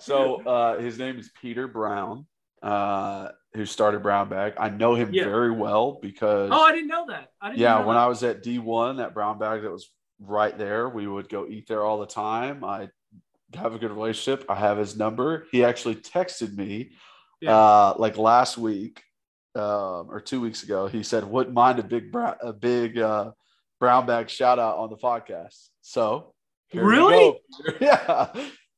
[0.00, 2.26] So uh, his name is Peter Brown,
[2.62, 4.54] uh, who started Brown Bag.
[4.58, 5.24] I know him Yeah.
[5.24, 7.32] very well because oh, I didn't know that.
[7.40, 8.02] I didn't yeah, when that.
[8.02, 9.90] I was at D1, that Brown Bag that was
[10.20, 12.64] right there, we would go eat there all the time.
[12.64, 12.88] I
[13.54, 14.44] have a good relationship.
[14.48, 15.46] I have his number.
[15.52, 16.92] He actually texted me
[17.40, 17.56] Yeah.
[17.56, 19.02] uh, like last week
[19.54, 20.86] um, or two weeks ago.
[20.86, 23.32] He said, "Wouldn't mind a big brown, a big uh,
[23.80, 26.34] brown bag shout out on the podcast." So
[26.74, 27.38] Really?
[27.80, 28.32] yeah,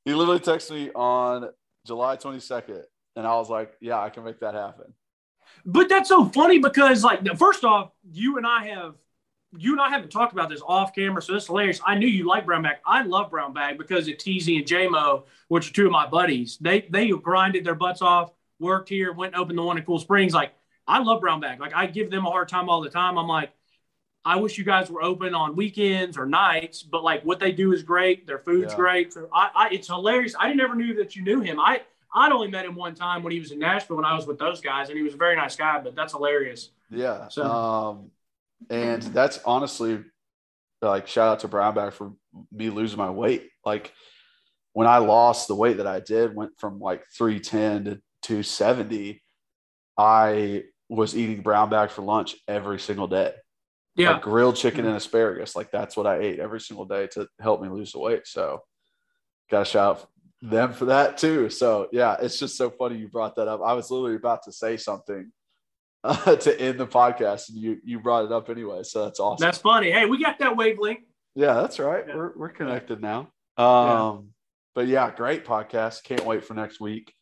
[0.05, 1.49] he literally texted me on
[1.87, 2.83] July 22nd
[3.17, 4.93] And I was like, yeah, I can make that happen.
[5.65, 8.95] But that's so funny because, like, first off, you and I have,
[9.57, 11.81] you and I haven't talked about this off camera, so it's hilarious.
[11.87, 12.77] I knew you like brown bag.
[12.85, 16.59] I love brown bag because of TZ and JMO, which are two of my buddies.
[16.61, 19.99] They they grinded their butts off, worked here, went and opened the one in Cool
[19.99, 20.35] Springs.
[20.35, 20.53] Like,
[20.87, 21.61] I love brown bag.
[21.61, 23.17] Like, I give them a hard time all the time.
[23.19, 23.51] I'm like,
[24.25, 27.73] I wish you guys were open on weekends or nights, but like what they do
[27.73, 28.27] is great.
[28.27, 28.77] Their food's Yeah.
[28.77, 29.13] great.
[29.15, 30.35] So I, I, it's hilarious.
[30.39, 31.59] I never knew that you knew him.
[31.59, 31.83] I,
[32.15, 34.39] I'd only met him one time when he was in Nashville when I was with
[34.39, 35.79] those guys, and he was a very nice guy.
[35.81, 36.71] But that's hilarious.
[36.91, 37.29] Yeah.
[37.29, 38.11] So- Um,
[38.71, 40.05] and that's honestly
[40.83, 42.13] like shout out to Brown Bag for
[42.53, 43.49] me losing my weight.
[43.65, 43.93] Like
[44.73, 49.21] when I lost the weight that I did, went from like 310 to 270,
[49.97, 53.33] I was eating brown bag for lunch every single day.
[53.97, 54.89] Yeah, Like grilled chicken mm-hmm.
[54.89, 55.57] and asparagus.
[55.57, 58.27] Like that's what I ate every single day to help me lose the weight.
[58.27, 58.63] So
[59.51, 60.09] gotta shout out
[60.41, 61.51] them for that too.
[61.51, 63.61] So yeah, it's just so funny you brought that up.
[63.65, 65.33] I was literally about to say something
[66.09, 68.83] uh, to end the podcast, and you you brought it up anyway.
[68.83, 69.45] So that's awesome.
[69.45, 69.91] that's funny.
[69.91, 71.01] Hey, we got that wavelength.
[71.35, 72.05] yeah, that's right.
[72.09, 72.17] Yeah.
[72.17, 73.31] We're we're connected now.
[73.57, 74.31] Um,
[74.75, 76.05] but yeah, great podcast.
[76.05, 77.13] Can't wait for next week.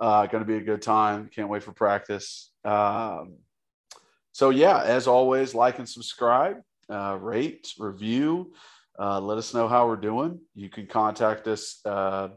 [0.00, 1.30] Uh, going to be a good time.
[1.34, 2.50] Can't wait for practice.
[2.64, 3.36] Um,
[4.32, 6.56] so yeah, as always, like and subscribe,
[6.90, 8.52] uh, rate, review.
[8.98, 10.40] Uh, let us know how we're doing.
[10.54, 12.28] You can contact us, uh,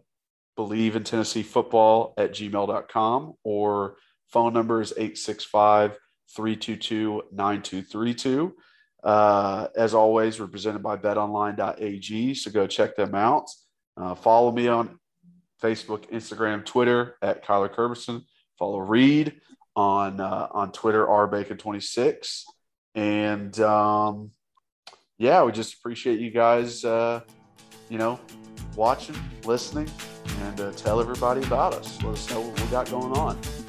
[0.58, 3.96] Bleav in Tennessee football at gmail.com or
[4.32, 5.98] phone number is 865
[6.36, 8.56] 322 9232.
[9.04, 12.34] Uh, as always, we're presented by betonline.ag.
[12.36, 13.50] So go check them out.
[13.96, 15.00] Uh, follow me on
[15.62, 18.24] Facebook, Instagram, Twitter at Kyler Kerberson.
[18.58, 19.40] Follow Reed
[19.76, 22.44] on uh, on Twitter, rbacon26.
[22.96, 24.32] And um,
[25.18, 27.22] yeah, we just appreciate you guys, uh,
[27.90, 28.20] you know,
[28.76, 29.16] watching,
[29.46, 29.90] listening,
[30.42, 32.02] and uh, tell everybody about us.
[32.04, 33.69] Let us know what we got going on.